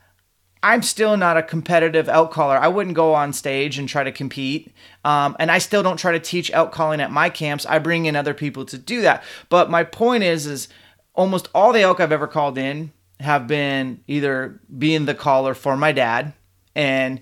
[0.63, 2.57] I'm still not a competitive elk caller.
[2.57, 4.71] I wouldn't go on stage and try to compete.
[5.03, 7.65] Um, and I still don't try to teach elk calling at my camps.
[7.65, 9.23] I bring in other people to do that.
[9.49, 10.67] But my point is, is
[11.15, 15.75] almost all the elk I've ever called in have been either being the caller for
[15.75, 16.33] my dad.
[16.75, 17.21] And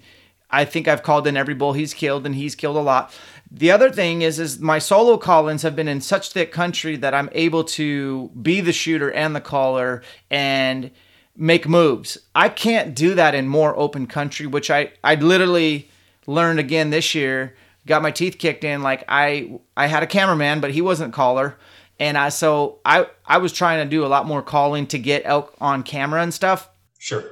[0.51, 3.13] I think I've called in every bull he's killed and he's killed a lot.
[3.49, 7.13] The other thing is, is my solo call-ins have been in such thick country that
[7.13, 10.91] I'm able to be the shooter and the caller and–
[11.39, 12.17] make moves.
[12.35, 15.89] I can't do that in more open country, which I I literally
[16.27, 17.55] learned again this year.
[17.87, 18.83] Got my teeth kicked in.
[18.83, 21.55] Like I I had a cameraman, but he wasn't caller,
[21.97, 25.23] and I so I I was trying to do a lot more calling to get
[25.25, 26.69] elk on camera and stuff.
[26.99, 27.23] Sure.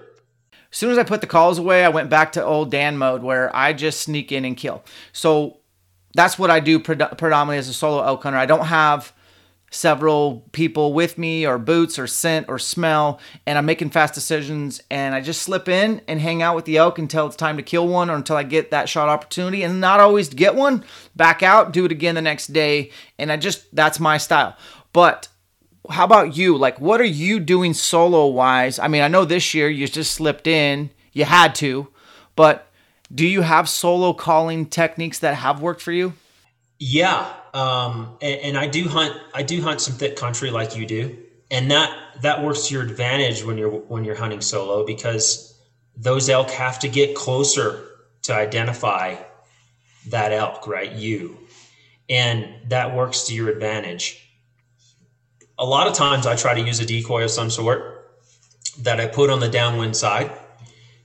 [0.71, 3.23] As soon as I put the calls away, I went back to old Dan mode
[3.23, 4.83] where I just sneak in and kill.
[5.11, 5.57] So
[6.13, 8.37] that's what I do predominantly as a solo elk hunter.
[8.37, 9.13] I don't have
[9.69, 14.81] several people with me or boots or scent or smell and I'm making fast decisions
[14.89, 17.63] and I just slip in and hang out with the elk until it's time to
[17.63, 21.43] kill one or until I get that shot opportunity and not always get one back
[21.43, 24.55] out do it again the next day and I just that's my style.
[24.93, 25.27] But
[25.89, 26.57] how about you?
[26.57, 30.13] Like what are you doing solo wise I mean I know this year you just
[30.13, 31.89] slipped in you had to
[32.37, 32.71] but
[33.13, 36.13] do you have solo calling techniques that have worked for you?
[36.79, 39.15] Yeah um, and, and, I do hunt.
[39.33, 41.17] I do hunt some thick country like you do,
[41.51, 45.59] and that that works to your advantage when you're when you're hunting solo because
[45.95, 47.85] those elk have to get closer
[48.23, 49.15] to identify
[50.07, 50.91] that elk, right?
[50.91, 51.37] You,
[52.09, 54.23] and that works to your advantage.
[55.57, 58.11] A lot of times, I try to use a decoy of some sort
[58.79, 60.31] that I put on the downwind side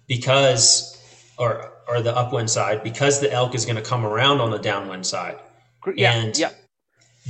[0.06, 0.98] because,
[1.38, 4.58] or or the upwind side because the elk is going to come around on the
[4.58, 5.38] downwind side
[5.94, 6.50] yeah, and yeah.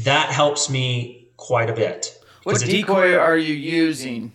[0.03, 2.19] that helps me quite a bit.
[2.45, 4.33] What decoy are you using?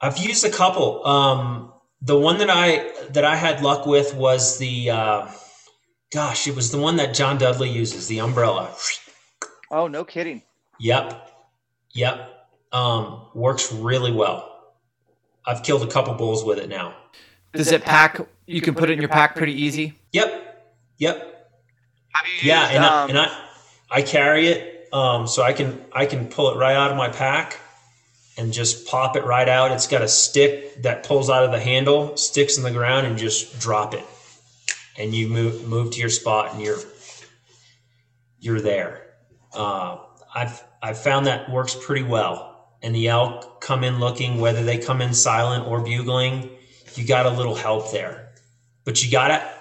[0.00, 1.06] I've used a couple.
[1.06, 5.28] Um, the one that I that I had luck with was the uh,
[6.12, 8.74] gosh, it was the one that John Dudley uses, the umbrella.
[9.70, 10.42] Oh, no kidding.
[10.80, 11.30] Yep.
[11.92, 12.48] Yep.
[12.72, 14.74] Um, works really well.
[15.44, 16.94] I've killed a couple bulls with it now.
[17.52, 18.20] Does it pack?
[18.46, 19.94] You can put it in your pack pretty easy.
[20.12, 20.66] Yep.
[20.98, 21.37] Yep
[22.42, 23.38] yeah, and, um, I, and I
[23.90, 27.08] I carry it um, so I can I can pull it right out of my
[27.08, 27.58] pack
[28.36, 29.72] and just pop it right out.
[29.72, 33.18] It's got a stick that pulls out of the handle, sticks in the ground, and
[33.18, 34.04] just drop it.
[34.96, 36.78] And you move move to your spot, and you're
[38.40, 39.14] you're there.
[39.52, 39.98] Uh,
[40.34, 42.46] I've I've found that works pretty well.
[42.80, 46.48] And the elk come in looking, whether they come in silent or bugling,
[46.94, 48.34] you got a little help there.
[48.84, 49.57] But you gotta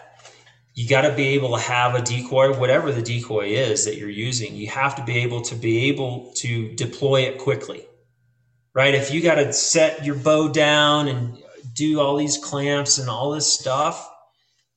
[0.78, 4.12] you got to be able to have a decoy, whatever the decoy is that you're
[4.12, 4.56] using.
[4.56, 7.88] You have to be able to be able to deploy it quickly,
[8.76, 8.94] right?
[8.94, 11.36] If you got to set your bow down and
[11.74, 14.08] do all these clamps and all this stuff,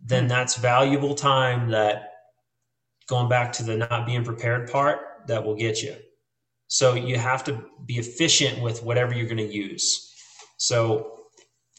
[0.02, 0.28] then hmm.
[0.30, 2.12] that's valuable time that
[3.06, 5.94] going back to the not being prepared part that will get you.
[6.68, 10.14] So you have to be efficient with whatever you're going to use.
[10.56, 11.24] So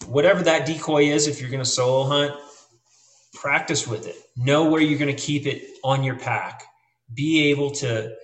[0.05, 2.35] whatever that decoy is, if you're going to solo hunt,
[3.33, 4.15] practice with it.
[4.35, 6.63] Know where you're going to keep it on your pack.
[7.13, 8.15] Be able to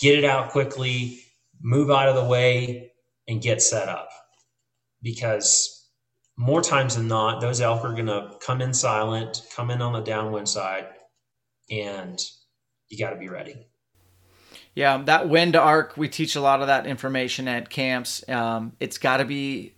[0.00, 1.20] get it out quickly,
[1.60, 2.92] move out of the way,
[3.28, 4.08] and get set up.
[5.02, 5.88] Because
[6.36, 9.92] more times than not, those elk are going to come in silent, come in on
[9.92, 10.86] the downwind side,
[11.70, 12.18] and
[12.88, 13.66] you got to be ready.
[14.74, 18.26] Yeah, that wind arc, we teach a lot of that information at camps.
[18.28, 19.74] Um, it's got to be,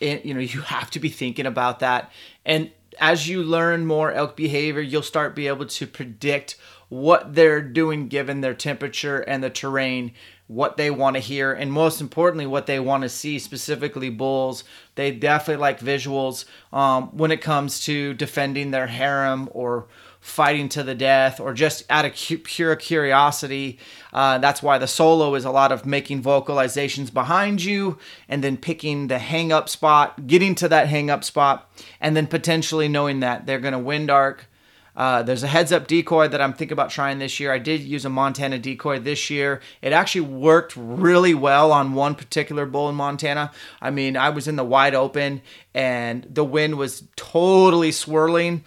[0.00, 2.10] you know, you have to be thinking about that.
[2.44, 6.56] And as you learn more elk behavior, you'll start be able to predict
[6.88, 10.12] what they're doing given their temperature and the terrain
[10.48, 14.62] what they want to hear, and most importantly, what they want to see, specifically bulls.
[14.94, 19.88] They definitely like visuals um, when it comes to defending their harem or
[20.26, 23.78] fighting to the death or just out of cu- pure curiosity.
[24.12, 27.96] Uh, that's why the solo is a lot of making vocalizations behind you
[28.28, 31.70] and then picking the hang up spot, getting to that hang up spot,
[32.00, 34.48] and then potentially knowing that they're going to wind arc.
[34.96, 37.52] Uh, there's a heads up decoy that I'm thinking about trying this year.
[37.52, 39.60] I did use a Montana decoy this year.
[39.80, 43.52] It actually worked really well on one particular bull in Montana.
[43.80, 48.64] I mean, I was in the wide open and the wind was totally swirling,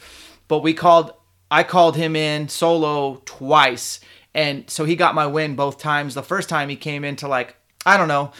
[0.47, 1.13] but we called
[1.51, 3.99] I called him in solo twice.
[4.33, 6.13] And so he got my win both times.
[6.13, 8.31] The first time he came into like, I don't know,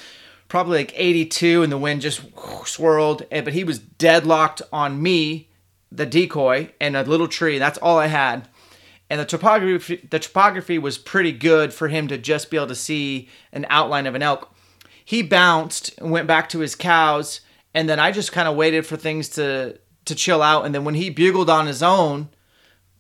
[0.47, 2.21] probably like 82 and the wind just
[2.65, 3.23] swirled.
[3.29, 5.49] But he was deadlocked on me,
[5.91, 7.57] the decoy, and a little tree.
[7.57, 8.47] That's all I had.
[9.09, 12.75] And the topography, the topography was pretty good for him to just be able to
[12.75, 14.53] see an outline of an elk.
[15.03, 17.41] He bounced and went back to his cows.
[17.73, 20.65] And then I just kind of waited for things to, to chill out.
[20.65, 22.29] And then when he bugled on his own,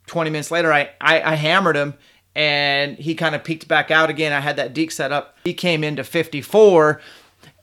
[0.09, 1.93] 20 minutes later, I, I, I hammered him
[2.35, 4.33] and he kind of peeked back out again.
[4.33, 5.37] I had that deke set up.
[5.45, 6.99] He came into 54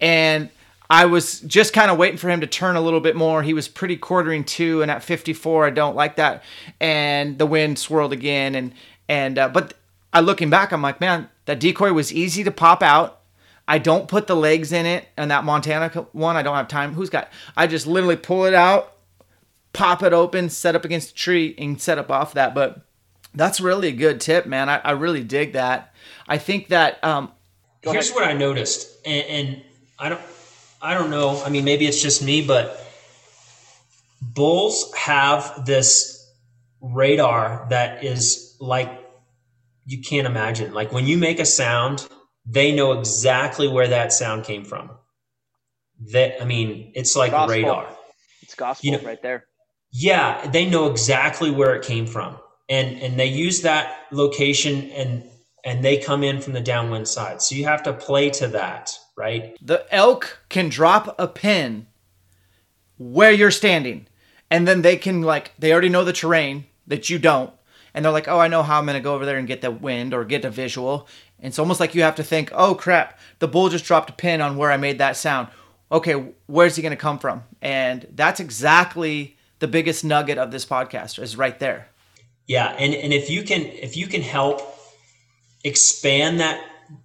[0.00, 0.48] and
[0.88, 3.42] I was just kind of waiting for him to turn a little bit more.
[3.42, 6.44] He was pretty quartering to, and at 54, I don't like that.
[6.80, 8.72] And the wind swirled again, and
[9.08, 9.74] and uh, but
[10.12, 13.20] I looking back, I'm like, man, that decoy was easy to pop out.
[13.68, 16.94] I don't put the legs in it, and that Montana one, I don't have time.
[16.94, 17.30] Who's got?
[17.56, 18.95] I just literally pull it out,
[19.76, 22.54] pop it open, set up against a tree, and set up off that.
[22.54, 22.80] But
[23.34, 24.68] that's really a good tip, man.
[24.68, 25.94] I, I really dig that.
[26.26, 27.02] I think that.
[27.04, 27.32] Um,
[27.82, 28.14] Here's ahead.
[28.14, 29.62] what I noticed, and, and
[29.98, 30.20] I don't,
[30.82, 31.42] I don't know.
[31.44, 32.82] I mean, maybe it's just me, but
[34.20, 36.28] bulls have this
[36.80, 38.90] radar that is like
[39.84, 40.72] you can't imagine.
[40.72, 42.08] Like when you make a sound,
[42.44, 44.90] they know exactly where that sound came from.
[46.12, 47.54] That I mean, it's like gospel.
[47.54, 47.88] radar.
[48.42, 49.44] It's gospel you know, right there.
[49.98, 52.38] Yeah, they know exactly where it came from,
[52.68, 55.24] and and they use that location and
[55.64, 57.40] and they come in from the downwind side.
[57.40, 59.56] So you have to play to that, right?
[59.62, 61.86] The elk can drop a pin
[62.98, 64.06] where you're standing,
[64.50, 67.50] and then they can like they already know the terrain that you don't,
[67.94, 69.70] and they're like, oh, I know how I'm gonna go over there and get the
[69.70, 71.08] wind or get a visual.
[71.38, 74.12] And it's almost like you have to think, oh crap, the bull just dropped a
[74.12, 75.48] pin on where I made that sound.
[75.90, 77.44] Okay, where's he gonna come from?
[77.62, 81.88] And that's exactly the biggest nugget of this podcast is right there.
[82.46, 84.60] Yeah, and and if you can if you can help
[85.64, 86.64] expand that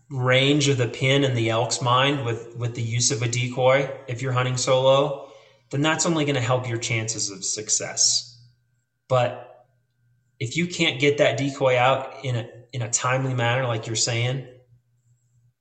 [0.09, 3.89] range of the pin in the elk's mind with with the use of a decoy
[4.07, 5.31] if you're hunting solo,
[5.71, 8.27] then that's only going to help your chances of success.
[9.07, 9.65] But
[10.39, 13.95] if you can't get that decoy out in a in a timely manner like you're
[13.95, 14.47] saying,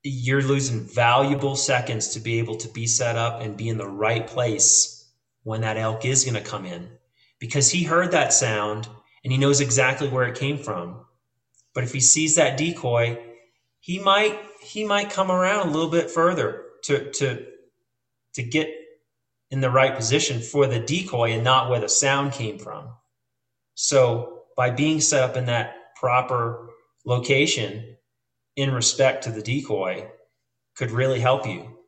[0.03, 3.89] you're losing valuable seconds to be able to be set up and be in the
[3.89, 5.00] right place
[5.43, 6.89] when that elk is going to come in
[7.39, 8.89] because he heard that sound
[9.25, 11.05] and he knows exactly where it came from.
[11.75, 13.19] But if he sees that decoy,
[13.81, 17.47] he might he might come around a little bit further to to
[18.35, 18.69] to get
[19.51, 22.89] in the right position for the decoy and not where the sound came from.
[23.75, 26.69] So by being set up in that proper
[27.05, 27.97] location
[28.57, 30.09] in respect to the decoy
[30.77, 31.80] could really help you.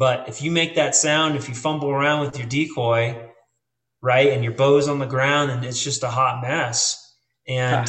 [0.00, 3.22] But if you make that sound, if you fumble around with your decoy,
[4.00, 7.14] right, and your bow's on the ground and it's just a hot mess,
[7.46, 7.86] and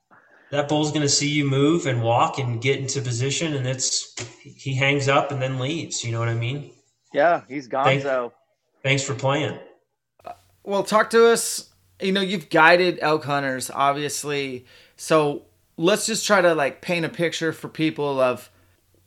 [0.50, 4.14] that bull's going to see you move and walk and get into position, and it's
[4.42, 6.02] he hangs up and then leaves.
[6.02, 6.70] You know what I mean?
[7.12, 7.84] Yeah, he's gone.
[7.84, 8.06] Thanks,
[8.82, 9.58] thanks for playing.
[10.62, 11.68] Well, talk to us.
[12.00, 14.64] You know, you've guided elk hunters, obviously.
[14.96, 15.42] So
[15.76, 18.50] let's just try to like paint a picture for people of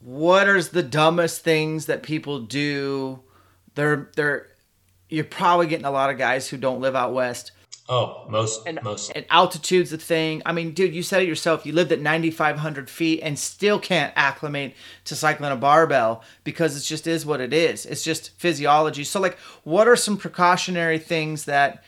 [0.03, 3.21] what are the dumbest things that people do?
[3.75, 4.47] They're they're
[5.09, 7.51] you're probably getting a lot of guys who don't live out west.
[7.89, 10.41] Oh, most and, most and altitude's the thing.
[10.45, 11.65] I mean, dude, you said it yourself.
[11.65, 14.73] You lived at 9,500 feet and still can't acclimate
[15.05, 17.85] to cycling a barbell because it just is what it is.
[17.85, 19.03] It's just physiology.
[19.03, 21.83] So, like, what are some precautionary things that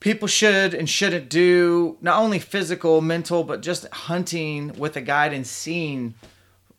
[0.00, 1.98] people should and shouldn't do?
[2.00, 6.14] Not only physical, mental, but just hunting with a guide and seeing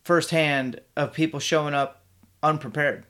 [0.04, 2.04] firsthand of people showing up
[2.42, 3.06] unprepared.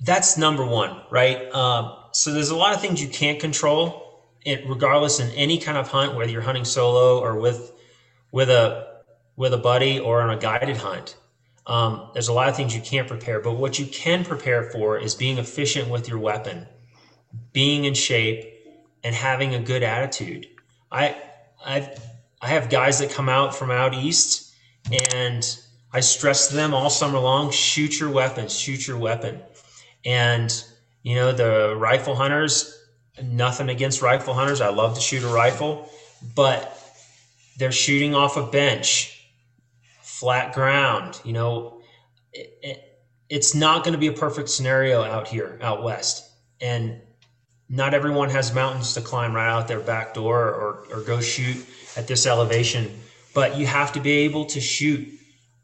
[0.00, 1.52] That's number one, right?
[1.52, 5.78] Um, so there's a lot of things you can't control, it, regardless in any kind
[5.78, 7.72] of hunt, whether you're hunting solo or with
[8.30, 9.00] with a
[9.36, 11.16] with a buddy or on a guided hunt.
[11.66, 14.98] Um, there's a lot of things you can't prepare, but what you can prepare for
[14.98, 16.66] is being efficient with your weapon,
[17.52, 18.44] being in shape,
[19.02, 20.46] and having a good attitude.
[20.92, 21.16] I
[21.64, 21.94] I
[22.42, 24.52] I have guys that come out from out east
[25.14, 25.58] and
[25.94, 29.40] I stress to them all summer long: shoot your weapon, shoot your weapon.
[30.04, 30.52] And
[31.04, 32.76] you know, the rifle hunters,
[33.22, 34.60] nothing against rifle hunters.
[34.60, 35.88] I love to shoot a rifle,
[36.34, 36.76] but
[37.58, 39.24] they're shooting off a bench,
[40.02, 41.20] flat ground.
[41.24, 41.80] You know,
[42.32, 46.28] it, it, it's not going to be a perfect scenario out here, out west.
[46.60, 47.00] And
[47.68, 51.64] not everyone has mountains to climb right out their back door or, or go shoot
[51.96, 53.00] at this elevation.
[53.32, 55.08] But you have to be able to shoot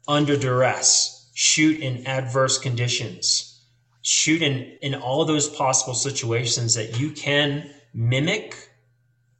[0.07, 3.63] under duress, shoot in adverse conditions,
[4.01, 8.69] shoot in, in all those possible situations that you can mimic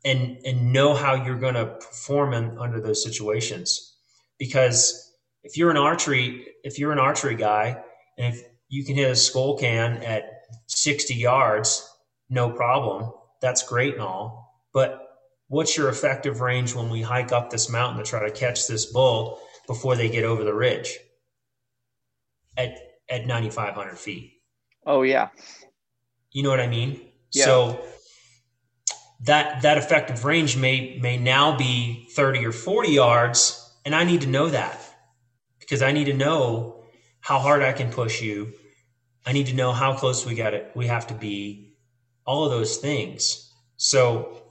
[0.04, 3.96] and and know how you're going to perform in, under those situations.
[4.40, 7.82] Because if you're an archery if you're an archery guy
[8.18, 10.24] and if you can hit a Skoal can at
[10.68, 11.88] 60 yards
[12.30, 13.12] no problem.
[13.42, 14.64] That's great and all.
[14.74, 15.18] But
[15.50, 18.86] what's your effective range when we hike up this mountain to try to catch this
[18.86, 20.98] bull before they get over the ridge
[22.58, 22.78] at
[23.10, 24.42] at 9500 feet.
[24.86, 25.30] Oh yeah.
[26.32, 27.02] You know what i mean?
[27.34, 27.46] Yeah.
[27.46, 27.86] so
[29.22, 34.22] that that effective range may may now be 30 or 40 yards and i need
[34.22, 34.80] to know that
[35.60, 36.84] because i need to know
[37.20, 38.54] how hard i can push you.
[39.26, 41.72] I need to know how close we got it we have to be
[42.26, 43.52] all of those things.
[43.78, 44.42] So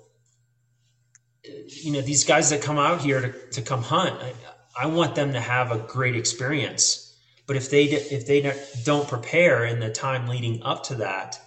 [1.68, 4.34] you know these guys that come out here to, to come hunt I,
[4.78, 7.06] I want them to have a great experience
[7.46, 8.54] but if they if they
[8.84, 11.40] don't prepare in the time leading up to that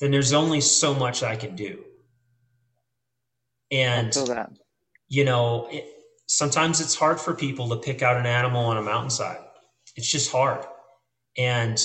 [0.00, 1.84] then there's only so much i can do
[3.72, 4.14] and
[5.08, 5.86] you know, it,
[6.26, 9.40] sometimes it's hard for people to pick out an animal on a mountainside.
[9.96, 10.64] It's just hard.
[11.36, 11.78] And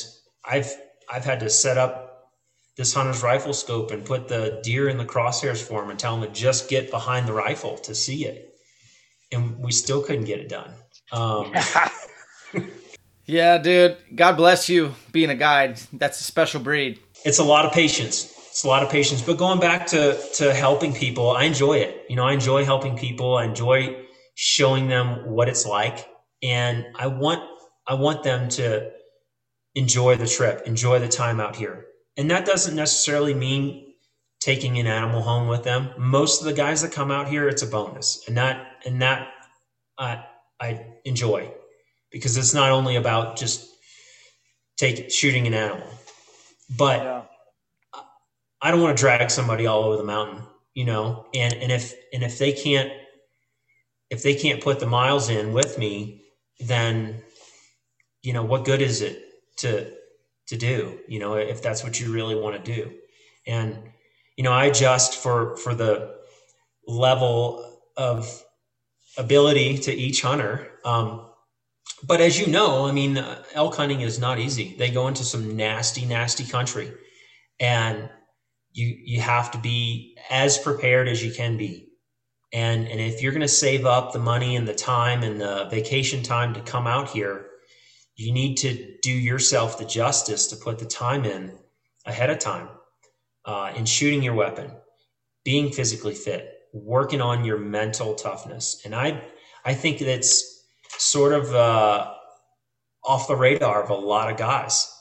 [0.45, 0.73] I've
[1.11, 2.31] I've had to set up
[2.77, 6.15] this hunter's rifle scope and put the deer in the crosshairs for him and tell
[6.15, 8.56] him to just get behind the rifle to see it.
[9.31, 10.71] And we still couldn't get it done.
[11.11, 11.53] Um,
[13.25, 13.97] yeah, dude.
[14.15, 15.79] God bless you being a guide.
[15.93, 16.99] That's a special breed.
[17.25, 19.21] It's a lot of patience it's a lot of patience.
[19.21, 22.07] But going back to to helping people, I enjoy it.
[22.09, 23.37] You know, I enjoy helping people.
[23.37, 24.03] I enjoy
[24.33, 26.07] showing them what it's like,
[26.41, 27.43] and I want
[27.87, 28.89] I want them to
[29.75, 31.85] enjoy the trip, enjoy the time out here.
[32.17, 33.93] And that doesn't necessarily mean
[34.39, 35.91] taking an animal home with them.
[35.95, 39.29] Most of the guys that come out here, it's a bonus, and that and that
[39.99, 40.25] I
[40.59, 41.51] I enjoy
[42.11, 43.69] because it's not only about just
[44.77, 45.87] take shooting an animal,
[46.77, 47.23] but yeah.
[48.61, 51.93] I don't want to drag somebody all over the mountain, you know, and, and if,
[52.13, 52.91] and if they can't,
[54.09, 56.23] if they can't put the miles in with me,
[56.59, 57.21] then,
[58.23, 59.21] you know, what good is it
[59.57, 59.91] to,
[60.47, 62.91] to do, you know, if that's what you really want to do.
[63.45, 63.77] And,
[64.37, 66.15] you know, I adjust for, for the
[66.87, 68.43] level of
[69.17, 70.71] ability to each hunter.
[70.85, 71.29] Um,
[72.03, 74.75] but as you know, I mean, elk hunting is not easy.
[74.77, 76.91] They go into some nasty, nasty country.
[77.59, 78.09] And
[78.77, 81.87] you you have to be as prepared as you can be
[82.53, 85.67] and and if you're going to save up the money and the time and the
[85.69, 87.47] vacation time to come out here
[88.15, 91.57] you need to do yourself the justice to put the time in
[92.05, 92.69] ahead of time
[93.45, 94.71] uh, in shooting your weapon
[95.43, 98.81] being physically fit working on your mental toughness.
[98.85, 99.23] And i
[99.65, 100.65] i think that's
[100.97, 102.13] sort of uh,
[103.03, 104.99] off the radar of a lot of guys.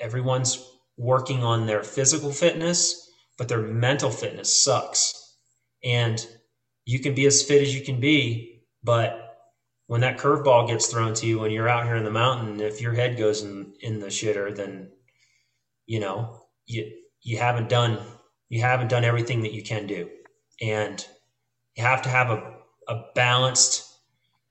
[0.00, 0.64] Everyone's
[0.96, 3.04] working on their physical fitness
[3.36, 5.36] but their mental fitness sucks.
[5.82, 6.24] And
[6.84, 9.20] you can be as fit as you can be, but
[9.86, 12.80] when that curveball gets thrown to you when you're out here in the mountain, if
[12.80, 14.90] your head goes in, in the shitter, then
[15.86, 16.90] you know you
[17.20, 17.98] you haven't done
[18.48, 20.08] you haven't done everything that you can do,
[20.60, 21.04] and
[21.76, 22.54] you have to have a,
[22.88, 23.84] a balanced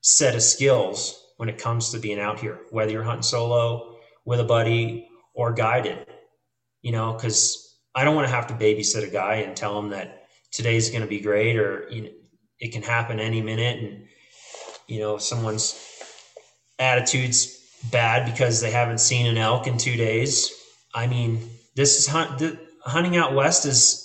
[0.00, 4.40] set of skills when it comes to being out here, whether you're hunting solo with
[4.40, 6.06] a buddy or guided.
[6.82, 9.90] You know, because I don't want to have to babysit a guy and tell him
[9.90, 12.10] that today's going to be great or you know,
[12.60, 14.06] it can happen any minute and
[14.86, 15.74] you know someone's
[16.78, 17.60] attitude's
[17.90, 20.50] bad because they haven't seen an elk in two days.
[20.94, 24.03] I mean, this is hunt, the, hunting out west is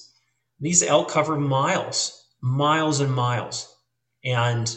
[0.59, 3.75] these elk cover miles, miles and miles,
[4.23, 4.75] and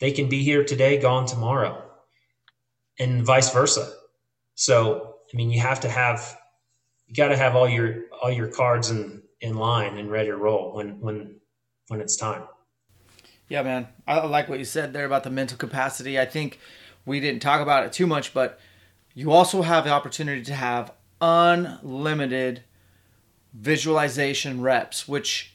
[0.00, 1.84] they can be here today, gone tomorrow,
[2.98, 3.92] and vice versa.
[4.54, 6.38] So, I mean, you have to have
[7.06, 10.36] you got to have all your all your cards in in line and ready to
[10.36, 11.40] roll when when
[11.88, 12.42] when it's time.
[13.48, 13.88] Yeah, man.
[14.06, 16.18] I like what you said there about the mental capacity.
[16.18, 16.58] I think
[17.06, 18.60] we didn't talk about it too much, but
[19.14, 22.62] you also have the opportunity to have unlimited
[23.52, 25.54] visualization reps, which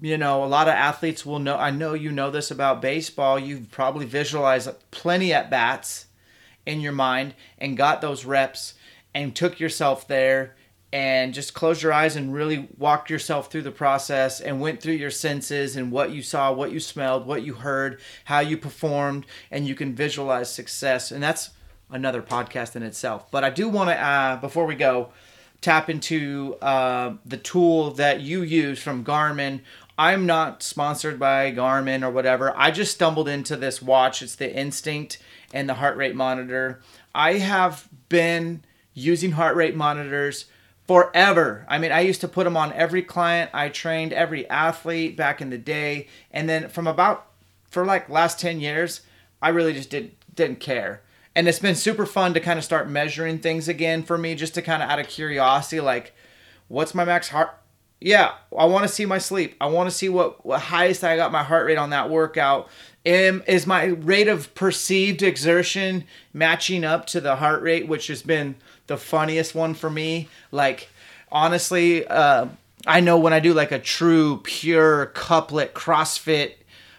[0.00, 1.56] you know a lot of athletes will know.
[1.56, 3.38] I know you know this about baseball.
[3.38, 6.06] You've probably visualized plenty at bats
[6.64, 8.74] in your mind and got those reps
[9.14, 10.56] and took yourself there
[10.92, 14.92] and just closed your eyes and really walked yourself through the process and went through
[14.92, 19.24] your senses and what you saw, what you smelled, what you heard, how you performed,
[19.50, 21.10] and you can visualize success.
[21.10, 21.50] And that's
[21.90, 23.30] another podcast in itself.
[23.30, 25.12] But I do want to, uh, before we go,
[25.62, 29.60] tap into uh, the tool that you use from Garmin.
[29.96, 32.52] I'm not sponsored by Garmin or whatever.
[32.56, 34.20] I just stumbled into this watch.
[34.20, 35.18] It's the Instinct
[35.54, 36.80] and the heart rate monitor.
[37.14, 40.46] I have been using heart rate monitors
[40.86, 41.64] forever.
[41.68, 43.50] I mean, I used to put them on every client.
[43.54, 47.28] I trained every athlete back in the day, and then from about
[47.70, 49.02] for like last 10 years,
[49.40, 51.02] I really just didn't didn't care.
[51.34, 54.54] And it's been super fun to kind of start measuring things again for me just
[54.54, 56.14] to kind of out of curiosity like
[56.68, 57.58] what's my max heart
[58.04, 59.54] yeah, I want to see my sleep.
[59.60, 62.68] I want to see what, what highest I got my heart rate on that workout.
[63.06, 68.22] Am, is my rate of perceived exertion matching up to the heart rate, which has
[68.22, 68.56] been
[68.86, 70.28] the funniest one for me.
[70.50, 70.88] Like,
[71.30, 72.46] honestly, uh,
[72.86, 76.54] I know when I do like a true, pure couplet CrossFit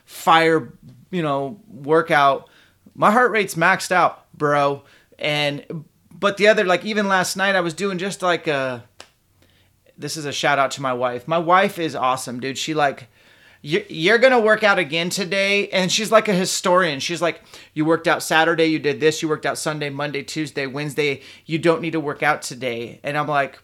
[0.05, 0.71] fire,
[1.11, 2.49] you know, workout,
[2.95, 4.83] my heart rate's maxed out, bro.
[5.19, 8.83] And, but the other, like, even last night, I was doing just like a,
[9.97, 11.27] this is a shout out to my wife.
[11.27, 12.57] My wife is awesome, dude.
[12.57, 13.07] She like
[13.65, 15.69] you're to work out again today.
[15.69, 16.99] And she's like a historian.
[16.99, 17.41] She's like
[17.73, 19.21] you worked out saturday you did this.
[19.21, 21.21] You worked out sunday monday tuesday wednesday.
[21.45, 22.99] You don't need to work out today.
[23.03, 23.59] And i'm like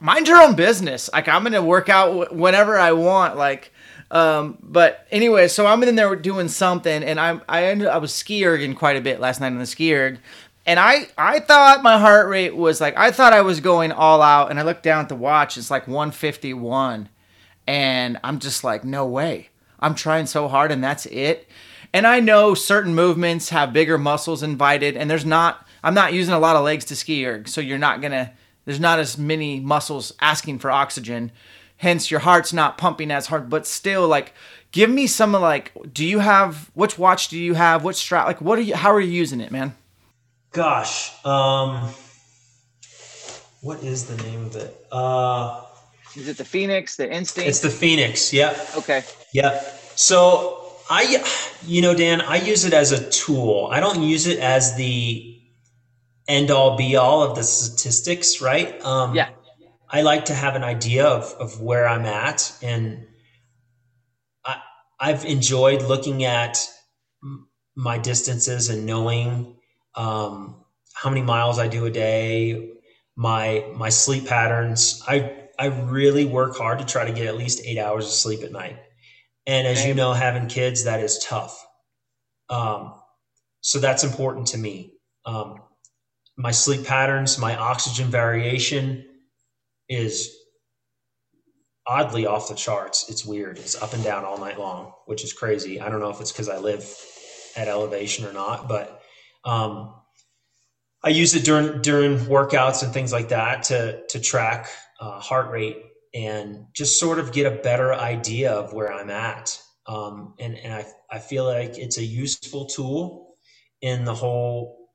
[0.00, 1.10] mind your own business.
[1.12, 3.36] Like i'm to work out whenever i want.
[3.36, 3.72] Like
[4.14, 8.14] um, but anyway so i'm in there doing something and i i ended i was
[8.14, 10.18] ski erging quite a bit last night on the ski erg
[10.66, 14.22] and I I thought my heart rate was like I thought I was going all
[14.22, 15.56] out, and I looked down at the watch.
[15.56, 17.08] It's like 151,
[17.66, 19.50] and I'm just like, no way.
[19.80, 21.48] I'm trying so hard, and that's it.
[21.92, 25.66] And I know certain movements have bigger muscles invited, and there's not.
[25.82, 28.32] I'm not using a lot of legs to ski erg, so you're not gonna.
[28.64, 31.30] There's not as many muscles asking for oxygen,
[31.84, 33.48] hence your heart's not pumping as hard.
[33.48, 34.32] But still, like,
[34.72, 35.70] give me some like.
[35.92, 37.84] Do you have which watch do you have?
[37.84, 38.26] What strap?
[38.26, 38.74] Like, what are you?
[38.74, 39.76] How are you using it, man?
[40.50, 41.92] Gosh, um,
[43.60, 44.86] what is the name of it?
[44.92, 45.62] Uh,
[46.16, 47.48] is it the Fenix the Instinct?
[47.48, 49.02] It's the Fenix yeah Okay.
[49.32, 49.60] yeah
[49.96, 51.24] So I,
[51.66, 53.68] you know, Dan, I use it as a tool.
[53.72, 55.40] I don't use it as the
[56.28, 58.80] end all be all of the statistics, right?
[58.84, 59.30] Um, yeah.
[59.94, 62.52] I like to have an idea of, of where I'm at.
[62.60, 63.06] And
[64.44, 64.60] I,
[64.98, 66.58] I've enjoyed looking at
[67.76, 69.54] my distances and knowing
[69.94, 70.64] um,
[70.94, 72.72] how many miles I do a day,
[73.14, 75.00] my my sleep patterns.
[75.06, 78.42] I I really work hard to try to get at least eight hours of sleep
[78.42, 78.80] at night.
[79.46, 81.64] And as you know, having kids that is tough.
[82.50, 82.94] Um,
[83.60, 84.94] so that's important to me.
[85.24, 85.60] Um,
[86.36, 89.04] my sleep patterns, my oxygen variation
[89.88, 90.34] is
[91.86, 93.08] oddly off the charts.
[93.10, 93.58] It's weird.
[93.58, 95.80] It's up and down all night long, which is crazy.
[95.80, 96.88] I don't know if it's because I live
[97.56, 99.02] at elevation or not, but
[99.44, 99.94] um,
[101.02, 104.68] I use it during during workouts and things like that to to track
[105.00, 105.76] uh, heart rate
[106.14, 109.60] and just sort of get a better idea of where I'm at.
[109.86, 113.36] Um, and and I I feel like it's a useful tool
[113.82, 114.88] in the whole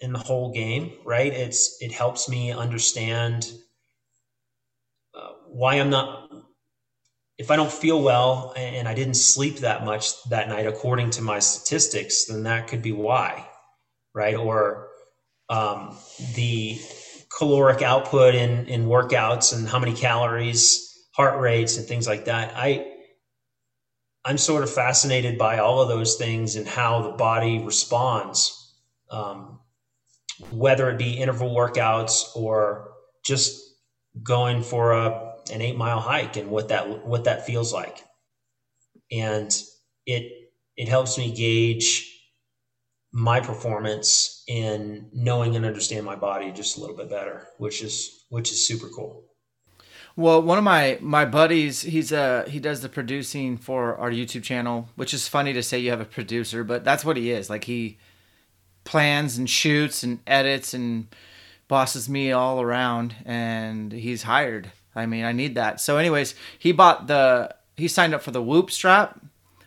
[0.00, 1.32] in the whole game, right?
[1.32, 3.50] It's it helps me understand
[5.52, 6.30] why I'm not
[7.38, 11.22] if I don't feel well and I didn't sleep that much that night according to
[11.22, 13.46] my statistics, then that could be why
[14.14, 14.34] right?
[14.34, 14.88] Or
[15.48, 15.96] um,
[16.34, 16.80] the
[17.36, 22.52] caloric output in, in workouts and how many calories, heart rates, and things like that.
[22.56, 22.86] I
[24.22, 28.76] I'm sort of fascinated by all of those things and how the body responds,
[29.10, 29.60] um,
[30.50, 32.90] whether it be interval workouts or
[33.24, 33.58] just
[34.22, 38.04] going for a an eight mile hike and what that what that feels like,
[39.10, 39.52] and
[40.06, 40.32] it
[40.76, 42.06] it helps me gauge
[43.12, 48.24] my performance in knowing and understand my body just a little bit better, which is
[48.28, 49.24] which is super cool.
[50.16, 54.42] Well, one of my my buddies, he's uh he does the producing for our YouTube
[54.42, 57.50] channel, which is funny to say you have a producer, but that's what he is.
[57.50, 57.98] Like he
[58.84, 61.08] plans and shoots and edits and
[61.68, 64.72] bosses me all around and he's hired.
[64.94, 65.80] I mean, I need that.
[65.80, 69.20] So anyways, he bought the he signed up for the Whoop strap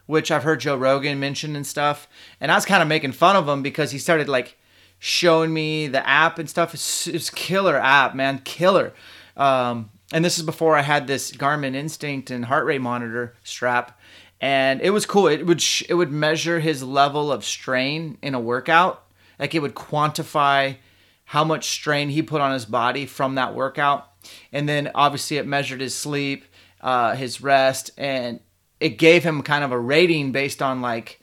[0.06, 2.08] which I've heard Joe Rogan mention and stuff.
[2.40, 4.58] And I was kind of making fun of him because he started like
[5.00, 6.74] showing me the app and stuff.
[6.74, 8.94] It's, it's killer app, man, killer.
[9.36, 14.00] Um, and this is before I had this Garmin Instinct and heart rate monitor strap,
[14.40, 15.28] and it was cool.
[15.28, 19.04] It would sh- it would measure his level of strain in a workout
[19.40, 20.78] Like it would quantify
[21.26, 24.13] how much strain he put on his body from that workout.
[24.52, 26.46] And then obviously it measured his sleep,
[26.82, 28.40] uh, his rest, and
[28.80, 31.20] it gave him kind of a rating based on like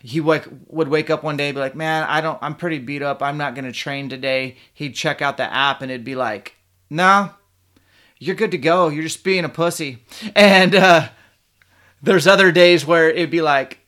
[0.00, 2.38] he wake, would wake up one day and be like, "Man, I don't.
[2.40, 3.22] I'm pretty beat up.
[3.22, 6.56] I'm not gonna train today." He'd check out the app and it'd be like,
[6.88, 7.30] "No,
[8.18, 8.88] you're good to go.
[8.88, 10.04] You're just being a pussy."
[10.34, 11.08] And uh,
[12.02, 13.80] there's other days where it'd be like,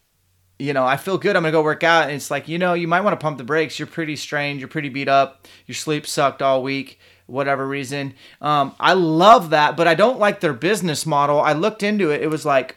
[0.59, 1.35] you know, I feel good.
[1.35, 3.39] I'm gonna go work out, and it's like, you know, you might want to pump
[3.39, 3.79] the brakes.
[3.79, 4.61] You're pretty strained.
[4.61, 5.49] You're pretty beat up.
[5.67, 8.15] Your sleep sucked all week, whatever reason.
[8.41, 11.41] Um, I love that, but I don't like their business model.
[11.41, 12.23] I looked into it.
[12.23, 12.77] It was like,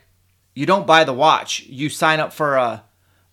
[0.53, 1.65] you don't buy the watch.
[1.67, 2.83] You sign up for a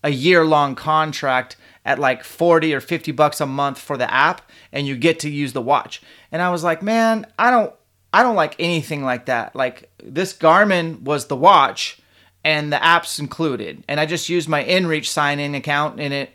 [0.05, 4.51] a year long contract at like 40 or 50 bucks a month for the app
[4.73, 6.03] and you get to use the watch.
[6.33, 7.73] And I was like, "Man, I don't
[8.13, 9.57] I don't like anything like that.
[9.57, 11.99] Like this Garmin was the watch
[12.45, 13.85] and the apps included.
[13.89, 16.31] And I just used my InReach sign in account and it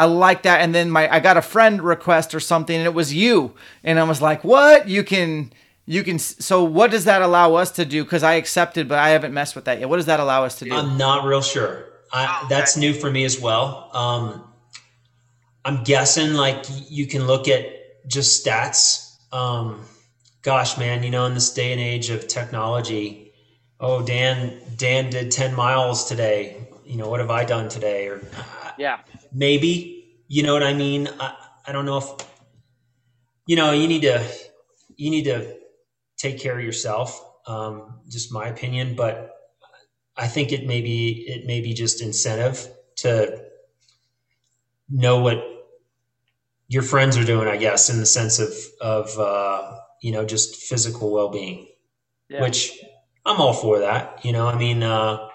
[0.00, 0.60] I like that.
[0.60, 3.54] And then my I got a friend request or something and it was you.
[3.84, 4.88] And I was like, "What?
[4.88, 5.52] You can
[5.86, 9.10] you can so what does that allow us to do cuz I accepted but I
[9.10, 9.88] haven't messed with that yet.
[9.88, 10.74] What does that allow us to do?
[10.74, 11.86] I'm not real sure.
[12.12, 13.90] I, that's new for me as well.
[13.92, 14.44] Um,
[15.64, 19.16] I'm guessing like you can look at just stats.
[19.32, 19.84] Um,
[20.42, 23.32] gosh, man, you know, in this day and age of technology,
[23.78, 26.66] oh, Dan, Dan did 10 miles today.
[26.84, 28.08] You know, what have I done today?
[28.08, 28.20] Or
[28.78, 28.98] yeah,
[29.32, 31.08] maybe, you know what I mean?
[31.18, 31.34] I,
[31.66, 32.06] I don't know if,
[33.46, 34.26] you know, you need to,
[34.96, 35.56] you need to
[36.16, 37.24] take care of yourself.
[37.46, 39.34] Um, just my opinion, but
[40.20, 43.42] I think it may be it may be just incentive to
[44.90, 45.42] know what
[46.68, 47.48] your friends are doing.
[47.48, 48.52] I guess in the sense of
[48.82, 51.68] of uh, you know just physical well being,
[52.28, 52.42] yeah.
[52.42, 52.78] which
[53.24, 54.22] I'm all for that.
[54.22, 55.29] You know, I mean, uh,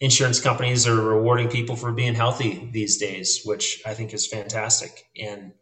[0.00, 5.08] insurance companies are rewarding people for being healthy these days, which I think is fantastic.
[5.20, 5.52] And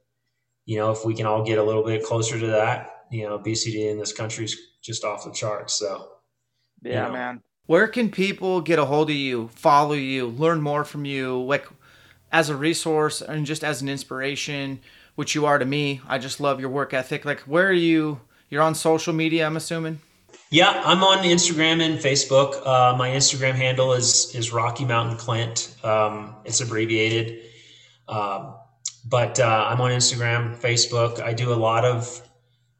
[0.64, 3.34] you know, if we can all get a little bit closer to that, you know,
[3.34, 5.74] obesity in this country is just off the charts.
[5.74, 6.08] So,
[6.82, 10.62] yeah, you know, man where can people get a hold of you, follow you, learn
[10.62, 11.68] more from you, like
[12.32, 14.80] as a resource and just as an inspiration,
[15.16, 16.00] which you are to me?
[16.08, 17.26] I just love your work ethic.
[17.26, 18.22] Like, where are you?
[18.48, 20.00] You're on social media, I'm assuming.
[20.50, 22.66] Yeah, I'm on Instagram and Facebook.
[22.66, 25.76] Uh, my Instagram handle is is Rocky Mountain Clint.
[25.84, 27.42] Um, it's abbreviated,
[28.08, 28.54] um,
[29.06, 31.20] but uh, I'm on Instagram, Facebook.
[31.20, 32.22] I do a lot of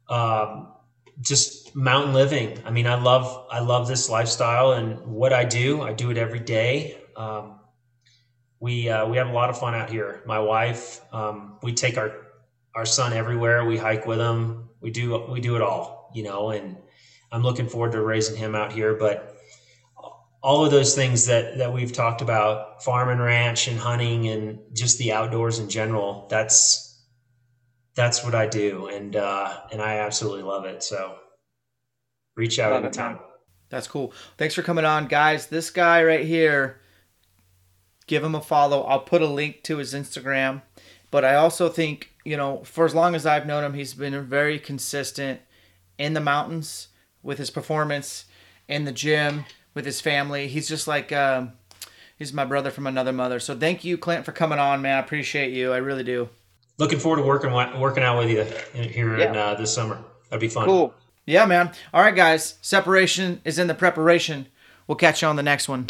[0.09, 0.73] um,
[1.21, 2.57] just mountain living.
[2.65, 5.83] I mean, I love I love this lifestyle and what I do.
[5.83, 6.97] I do it every day.
[7.15, 7.59] Um,
[8.59, 10.23] we uh, we have a lot of fun out here.
[10.25, 12.13] My wife, um, we take our
[12.73, 13.63] our son everywhere.
[13.65, 14.69] We hike with him.
[14.81, 16.49] We do we do it all, you know.
[16.49, 16.77] And
[17.31, 18.95] I'm looking forward to raising him out here.
[18.95, 19.35] But
[20.41, 24.59] all of those things that that we've talked about, farm and ranch and hunting and
[24.73, 26.27] just the outdoors in general.
[26.29, 26.85] That's
[27.95, 30.83] that's what I do, and uh, and I absolutely love it.
[30.83, 31.17] So
[32.35, 33.15] reach out anytime.
[33.15, 33.21] It,
[33.69, 34.13] that's cool.
[34.37, 35.47] Thanks for coming on, guys.
[35.47, 36.79] This guy right here,
[38.07, 38.81] give him a follow.
[38.83, 40.61] I'll put a link to his Instagram.
[41.11, 44.25] But I also think, you know, for as long as I've known him, he's been
[44.25, 45.41] very consistent
[45.97, 46.88] in the mountains
[47.23, 48.25] with his performance,
[48.67, 50.47] in the gym, with his family.
[50.47, 51.53] He's just like, um,
[52.17, 53.39] he's my brother from another mother.
[53.39, 54.97] So thank you, Clint, for coming on, man.
[54.97, 55.73] I appreciate you.
[55.73, 56.29] I really do
[56.79, 58.43] looking forward to working working out with you
[58.81, 59.29] here yeah.
[59.29, 60.01] in uh, this summer.
[60.29, 60.65] That'd be fun.
[60.65, 60.95] Cool.
[61.25, 61.71] Yeah, man.
[61.93, 62.55] All right, guys.
[62.61, 64.47] Separation is in the preparation.
[64.87, 65.87] We'll catch you on the next one.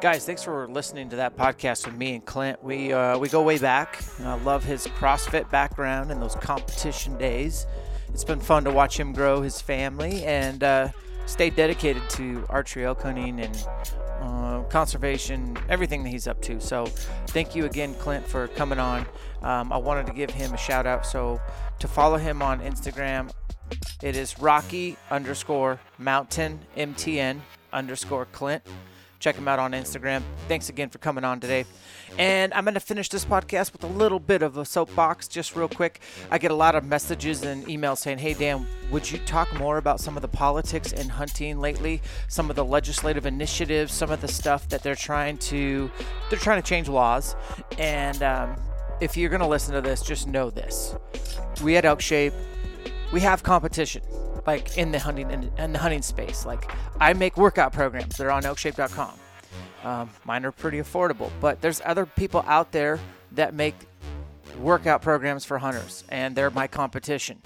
[0.00, 2.62] Guys, thanks for listening to that podcast with me and Clint.
[2.62, 4.00] We uh, we go way back.
[4.20, 7.66] I love his CrossFit background and those competition days.
[8.12, 10.88] It's been fun to watch him grow his family and uh,
[11.26, 13.68] stay dedicated to archery elk hunting and
[14.20, 16.60] uh, conservation, everything that he's up to.
[16.60, 16.86] So,
[17.28, 19.06] thank you again, Clint, for coming on.
[19.42, 21.06] Um, I wanted to give him a shout out.
[21.06, 21.40] So,
[21.78, 23.30] to follow him on Instagram,
[24.02, 27.40] it is Rocky underscore Mountain MTN
[27.72, 28.62] underscore Clint.
[29.20, 30.22] Check him out on Instagram.
[30.46, 31.64] Thanks again for coming on today.
[32.16, 35.54] And I'm going to finish this podcast with a little bit of a soapbox, just
[35.54, 36.00] real quick.
[36.30, 39.78] I get a lot of messages and emails saying, Hey, Dan, would you talk more
[39.78, 42.00] about some of the politics in hunting lately?
[42.28, 45.90] Some of the legislative initiatives, some of the stuff that they're trying to,
[46.30, 47.36] they're trying to change laws.
[47.78, 48.56] And um,
[49.00, 50.96] if you're going to listen to this, just know this.
[51.62, 52.32] We at Elk Shape,
[53.12, 54.02] we have competition
[54.46, 56.46] like in the hunting in, in, the hunting space.
[56.46, 58.16] Like I make workout programs.
[58.16, 59.12] that are on elkshape.com.
[59.84, 62.98] Um, mine are pretty affordable, but there's other people out there
[63.32, 63.74] that make
[64.58, 67.40] workout programs for hunters, and they're my competition.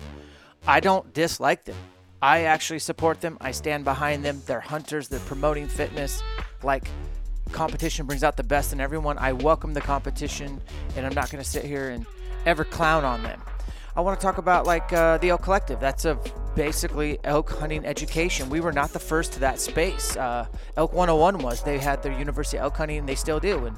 [0.67, 1.77] I don't dislike them.
[2.23, 3.37] I actually support them.
[3.41, 4.43] I stand behind them.
[4.47, 5.09] They're hunters.
[5.09, 6.23] They're promoting fitness.
[6.63, 6.89] Like
[7.51, 9.19] competition brings out the best in everyone.
[9.19, 10.61] I welcome the competition,
[10.97, 12.07] and I'm not going to sit here and
[12.47, 13.41] ever clown on them.
[13.95, 15.79] I want to talk about like uh, the Elk Collective.
[15.79, 16.19] That's a
[16.55, 18.49] basically elk hunting education.
[18.49, 20.17] We were not the first to that space.
[20.17, 20.47] Uh,
[20.79, 21.63] elk 101 was.
[21.63, 23.67] They had their University Elk Hunting, and they still do.
[23.67, 23.77] And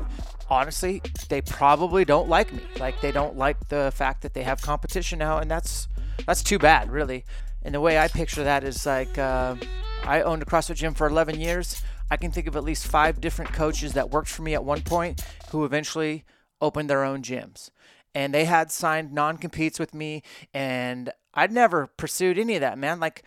[0.49, 2.63] honestly, they probably don't like me.
[2.79, 5.89] Like they don't like the fact that they have competition now, and that's
[6.27, 7.25] that's too bad, really.
[7.63, 9.57] And the way I picture that is like uh,
[10.05, 11.83] I owned a CrossFit gym for 11 years.
[12.09, 14.83] I can think of at least five different coaches that worked for me at one
[14.83, 16.25] point who eventually
[16.61, 17.71] opened their own gyms
[18.15, 20.23] and they had signed non-competes with me
[20.53, 23.01] and I'd never pursued any of that, man.
[23.01, 23.25] Like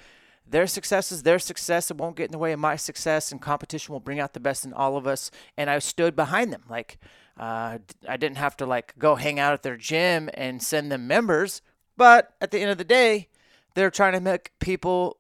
[0.49, 1.91] their success is their success.
[1.91, 4.39] It won't get in the way of my success, and competition will bring out the
[4.39, 5.29] best in all of us.
[5.57, 6.63] And I stood behind them.
[6.69, 6.99] Like
[7.37, 11.07] uh, I didn't have to like go hang out at their gym and send them
[11.07, 11.61] members,
[11.95, 13.27] but at the end of the day,
[13.75, 15.17] they're trying to make people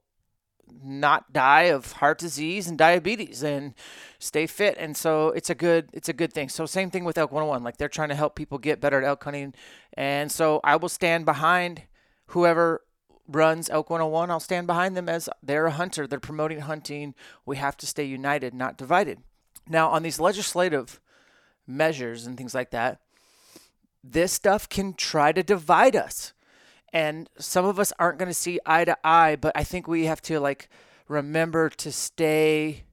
[0.83, 3.73] not die of heart disease and diabetes and
[4.19, 4.75] stay fit.
[4.77, 6.49] And so it's a good it's a good thing.
[6.49, 9.07] So same thing with elk 101 like they're trying to help people get better at
[9.07, 9.53] elk hunting.
[9.93, 11.83] And so i will stand behind
[12.27, 12.81] whoever
[13.27, 16.07] runs elk 101 i'll stand behind them as they're a hunter.
[16.07, 17.15] They're promoting hunting.
[17.45, 19.19] We have to stay united not divided.
[19.67, 20.99] Now on these legislative
[21.65, 23.01] measures and things like that
[24.03, 26.33] this stuff can try to divide us
[26.93, 30.05] and some of us aren't going to see eye to eye but i think we
[30.05, 30.69] have to like
[31.07, 32.83] remember to stay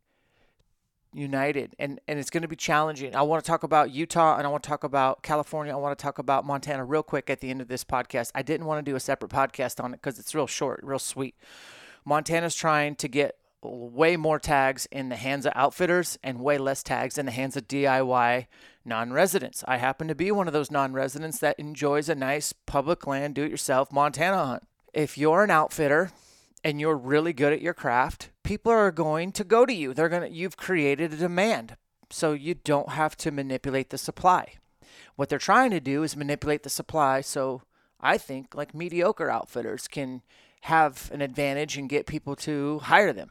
[1.15, 3.15] united and and it's going to be challenging.
[3.15, 5.73] I want to talk about utah and i want to talk about california.
[5.73, 8.31] I want to talk about montana real quick at the end of this podcast.
[8.35, 10.99] I didn't want to do a separate podcast on it because it's real short real
[10.99, 11.37] sweet.
[12.05, 16.83] Montana's trying to get way more tags in the hands of outfitters and way less
[16.83, 18.47] tags in the hands of diy
[18.85, 23.35] non-residents i happen to be one of those non-residents that enjoys a nice public land
[23.35, 24.63] do-it-yourself montana hunt
[24.95, 26.13] if you're an outfitter
[26.65, 29.93] and you're really good at your craft, people are going to go to you.
[29.93, 31.77] They're going to you've created a demand.
[32.11, 34.55] So you don't have to manipulate the supply.
[35.17, 37.63] What they're trying to do is manipulate the supply so
[38.01, 40.23] I think like mediocre outfitters can
[40.63, 43.31] have an advantage and get people to hire them.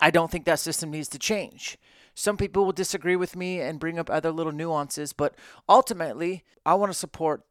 [0.00, 1.78] I don't think that system needs to change.
[2.14, 5.34] Some people will disagree with me and bring up other little nuances, but
[5.68, 7.42] ultimately, I want to support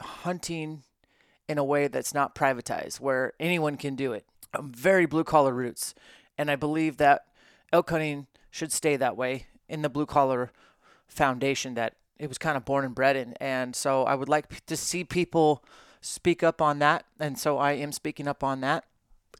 [0.00, 0.82] hunting
[1.48, 5.52] in a way that's not privatized, where anyone can do it I'm very blue collar
[5.52, 5.94] roots,
[6.36, 7.26] and I believe that
[7.72, 10.50] elk hunting should stay that way in the blue collar
[11.06, 13.34] foundation that it was kind of born and bred in.
[13.34, 15.64] And so I would like to see people
[16.00, 18.84] speak up on that, and so I am speaking up on that.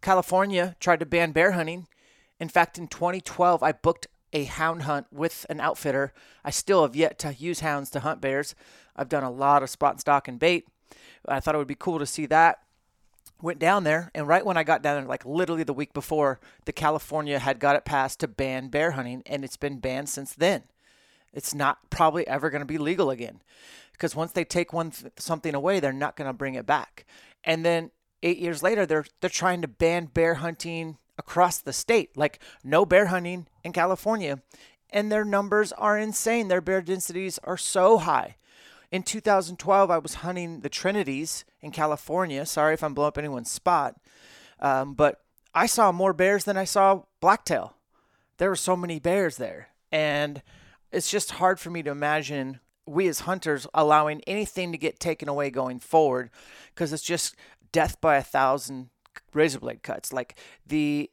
[0.00, 1.88] California tried to ban bear hunting.
[2.38, 6.12] In fact, in 2012, I booked a hound hunt with an outfitter.
[6.44, 8.54] I still have yet to use hounds to hunt bears.
[8.96, 10.66] I've done a lot of spot and stock and bait.
[11.26, 12.60] I thought it would be cool to see that
[13.40, 16.40] went down there and right when i got down there like literally the week before
[16.64, 20.34] the california had got it passed to ban bear hunting and it's been banned since
[20.34, 20.64] then
[21.32, 23.40] it's not probably ever going to be legal again
[23.92, 27.06] because once they take one th- something away they're not going to bring it back
[27.44, 27.90] and then
[28.22, 32.86] eight years later they're they're trying to ban bear hunting across the state like no
[32.86, 34.40] bear hunting in california.
[34.90, 36.48] And their numbers are insane.
[36.48, 38.36] Their bear densities are so high.
[38.90, 42.46] In 2012, I was hunting the Trinities in California.
[42.46, 43.96] Sorry if I'm blowing up anyone's spot,
[44.60, 45.20] um, but
[45.54, 47.74] I saw more bears than I saw blacktail.
[48.38, 50.42] There were so many bears there, and
[50.90, 55.28] it's just hard for me to imagine we as hunters allowing anything to get taken
[55.28, 56.30] away going forward
[56.74, 57.36] because it's just
[57.72, 58.88] death by a thousand
[59.32, 60.12] razor blade cuts.
[60.12, 61.10] Like the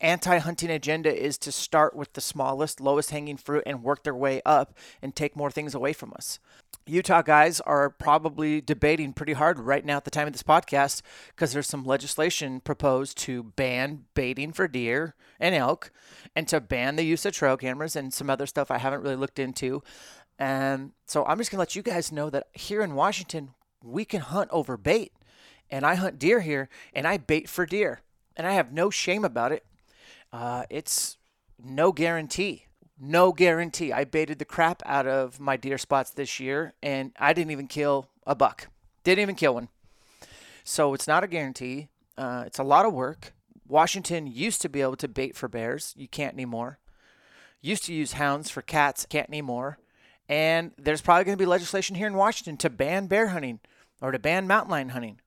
[0.00, 4.14] anti hunting agenda is to start with the smallest, lowest hanging fruit and work their
[4.14, 6.38] way up and take more things away from us.
[6.86, 11.02] Utah guys are probably debating pretty hard right now at the time of this podcast
[11.28, 15.90] because there's some legislation proposed to ban baiting for deer and elk
[16.34, 19.16] and to ban the use of trail cameras and some other stuff I haven't really
[19.16, 19.82] looked into.
[20.38, 23.50] And so I'm just going to let you guys know that here in Washington,
[23.82, 25.12] we can hunt over bait.
[25.70, 28.00] And I hunt deer here and I bait for deer.
[28.36, 29.64] And I have no shame about it.
[30.32, 31.16] Uh, it's
[31.62, 32.66] no guarantee
[33.00, 33.92] no guarantee.
[33.92, 37.68] I baited the crap out of my deer spots this year, and I didn't even
[37.68, 38.68] kill a buck.
[39.04, 39.68] Didn't even kill one.
[40.64, 41.88] So it's not a guarantee.
[42.16, 43.32] Uh, it's a lot of work.
[43.66, 45.94] Washington used to be able to bait for bears.
[45.96, 46.78] You can't anymore.
[47.60, 49.06] Used to use hounds for cats.
[49.08, 49.78] Can't anymore.
[50.28, 53.60] And there's probably going to be legislation here in Washington to ban bear hunting
[54.00, 55.20] or to ban mountain lion hunting.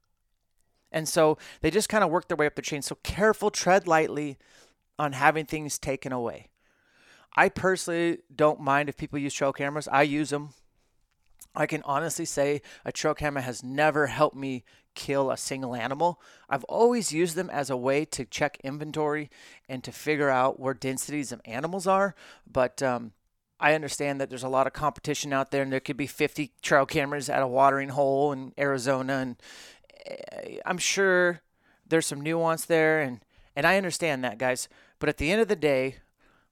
[0.91, 2.81] And so they just kind of work their way up the chain.
[2.81, 4.37] So careful, tread lightly
[4.99, 6.49] on having things taken away.
[7.35, 9.87] I personally don't mind if people use trail cameras.
[9.87, 10.49] I use them.
[11.55, 14.63] I can honestly say a trail camera has never helped me
[14.95, 16.21] kill a single animal.
[16.49, 19.29] I've always used them as a way to check inventory
[19.67, 22.15] and to figure out where densities of animals are.
[22.49, 23.13] But um,
[23.59, 26.51] I understand that there's a lot of competition out there, and there could be 50
[26.61, 29.35] trail cameras at a watering hole in Arizona, and
[30.65, 31.41] I'm sure
[31.87, 33.19] there's some nuance there, and
[33.55, 34.67] and I understand that, guys.
[34.99, 35.97] But at the end of the day,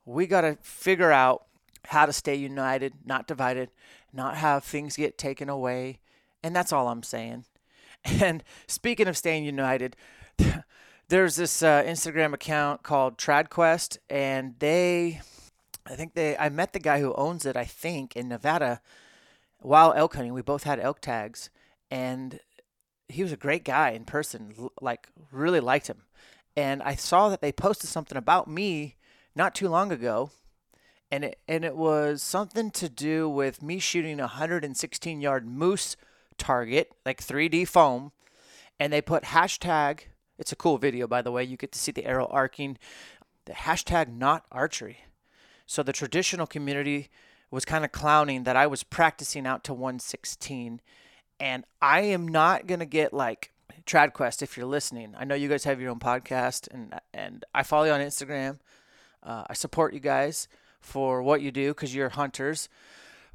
[0.06, 1.46] we got to figure out
[1.86, 3.70] how to stay united, not divided,
[4.12, 6.00] not have things get taken away,
[6.44, 7.46] and that's all I'm saying.
[8.22, 9.98] And speaking of staying united,
[11.10, 15.20] there's this uh, Instagram account called TradQuest, and they,
[15.86, 18.80] I think they, I met the guy who owns it, I think, in Nevada
[19.60, 20.32] while elk hunting.
[20.32, 21.50] We both had elk tags,
[21.92, 22.40] and
[23.10, 26.04] he was a great guy in person, like, really liked him.
[26.56, 28.96] And I saw that they posted something about me
[29.36, 30.32] not too long ago,
[31.12, 35.96] and it, and it was something to do with me shooting a 116 yard moose
[36.38, 38.12] target, like 3D foam,
[38.80, 40.02] and they put hashtag
[40.40, 41.44] it's a cool video, by the way.
[41.44, 42.78] You get to see the arrow arcing.
[43.46, 45.00] The hashtag not archery.
[45.66, 47.10] So the traditional community
[47.52, 50.80] was kind of clowning that I was practicing out to 116.
[51.40, 53.52] And I am not going to get like
[53.86, 55.16] TradQuest if you're listening.
[55.18, 58.60] I know you guys have your own podcast and and I follow you on Instagram.
[59.24, 60.48] Uh, I support you guys
[60.80, 62.70] for what you do because you're hunters,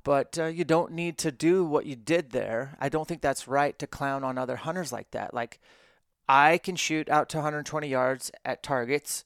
[0.03, 2.77] but uh, you don't need to do what you did there.
[2.81, 5.35] I don't think that's right to clown on other hunters like that.
[5.35, 5.61] Like
[6.29, 9.25] I can shoot out to 120 yards at targets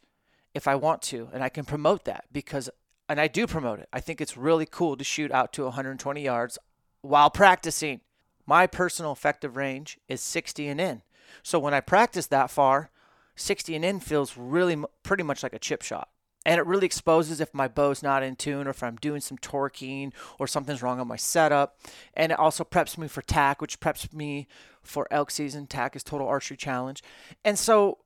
[0.55, 2.69] if I want to, and I can promote that because,
[3.09, 3.89] and I do promote it.
[3.93, 6.59] I think it's really cool to shoot out to 120 yards
[7.03, 8.01] while practicing.
[8.49, 11.03] My personal effective range is 60 and in.
[11.43, 12.91] So when I practice that far,
[13.37, 16.09] 60 and in feels really pretty much like a chip shot
[16.49, 19.37] and it really exposes if my bow's not in tune or if I'm doing some
[19.37, 21.79] torquing or something's wrong on my setup.
[22.15, 24.49] And it also preps me for TAC, which preps me
[24.81, 25.67] for elk season.
[25.67, 27.03] TAC is total archery challenge.
[27.45, 27.99] And so,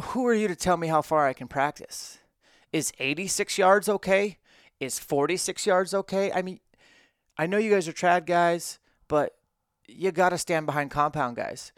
[0.00, 2.16] who are you to tell me how far I can practice?
[2.72, 4.38] Is 86 yards okay?
[4.80, 6.32] Is 46 yards okay?
[6.32, 6.60] I mean,
[7.36, 8.78] I know you guys are trad guys,
[9.08, 9.34] but
[9.90, 11.72] you got to stand behind compound guys.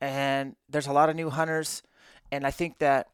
[0.00, 1.82] And there's a lot of new hunters.
[2.30, 3.08] And I think that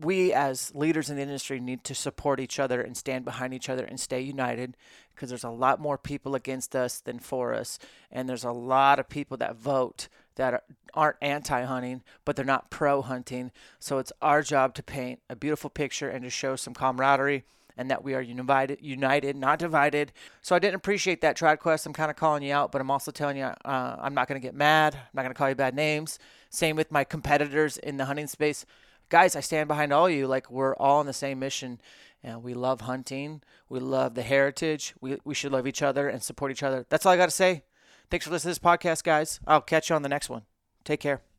[0.00, 3.68] we as leaders in the industry need to support each other and stand behind each
[3.68, 4.76] other and stay united
[5.14, 7.78] because there's a lot more people against us than for us
[8.10, 10.64] and there's a lot of people that vote that
[10.94, 16.08] aren't anti-hunting but they're not pro-hunting so it's our job to paint a beautiful picture
[16.08, 17.44] and to show some camaraderie
[17.76, 20.12] and that we are united, united, not divided.
[20.42, 21.86] So I didn't appreciate that TradQuest.
[21.86, 24.40] I'm kind of calling you out, but I'm also telling you uh, I'm not going
[24.40, 24.94] to get mad.
[24.94, 26.18] I'm not going to call you bad names.
[26.50, 28.64] Same with my competitors in the hunting space
[29.08, 30.26] guys, I stand behind all you.
[30.26, 31.80] Like we're all on the same mission,
[32.22, 33.42] and we love hunting.
[33.68, 34.94] We love the heritage.
[35.00, 36.86] We we should love each other and support each other.
[36.88, 37.64] That's all I got to say.
[38.10, 39.40] Thanks for listening to this podcast, guys.
[39.46, 40.42] I'll catch you on the next one.
[40.84, 41.33] Take care.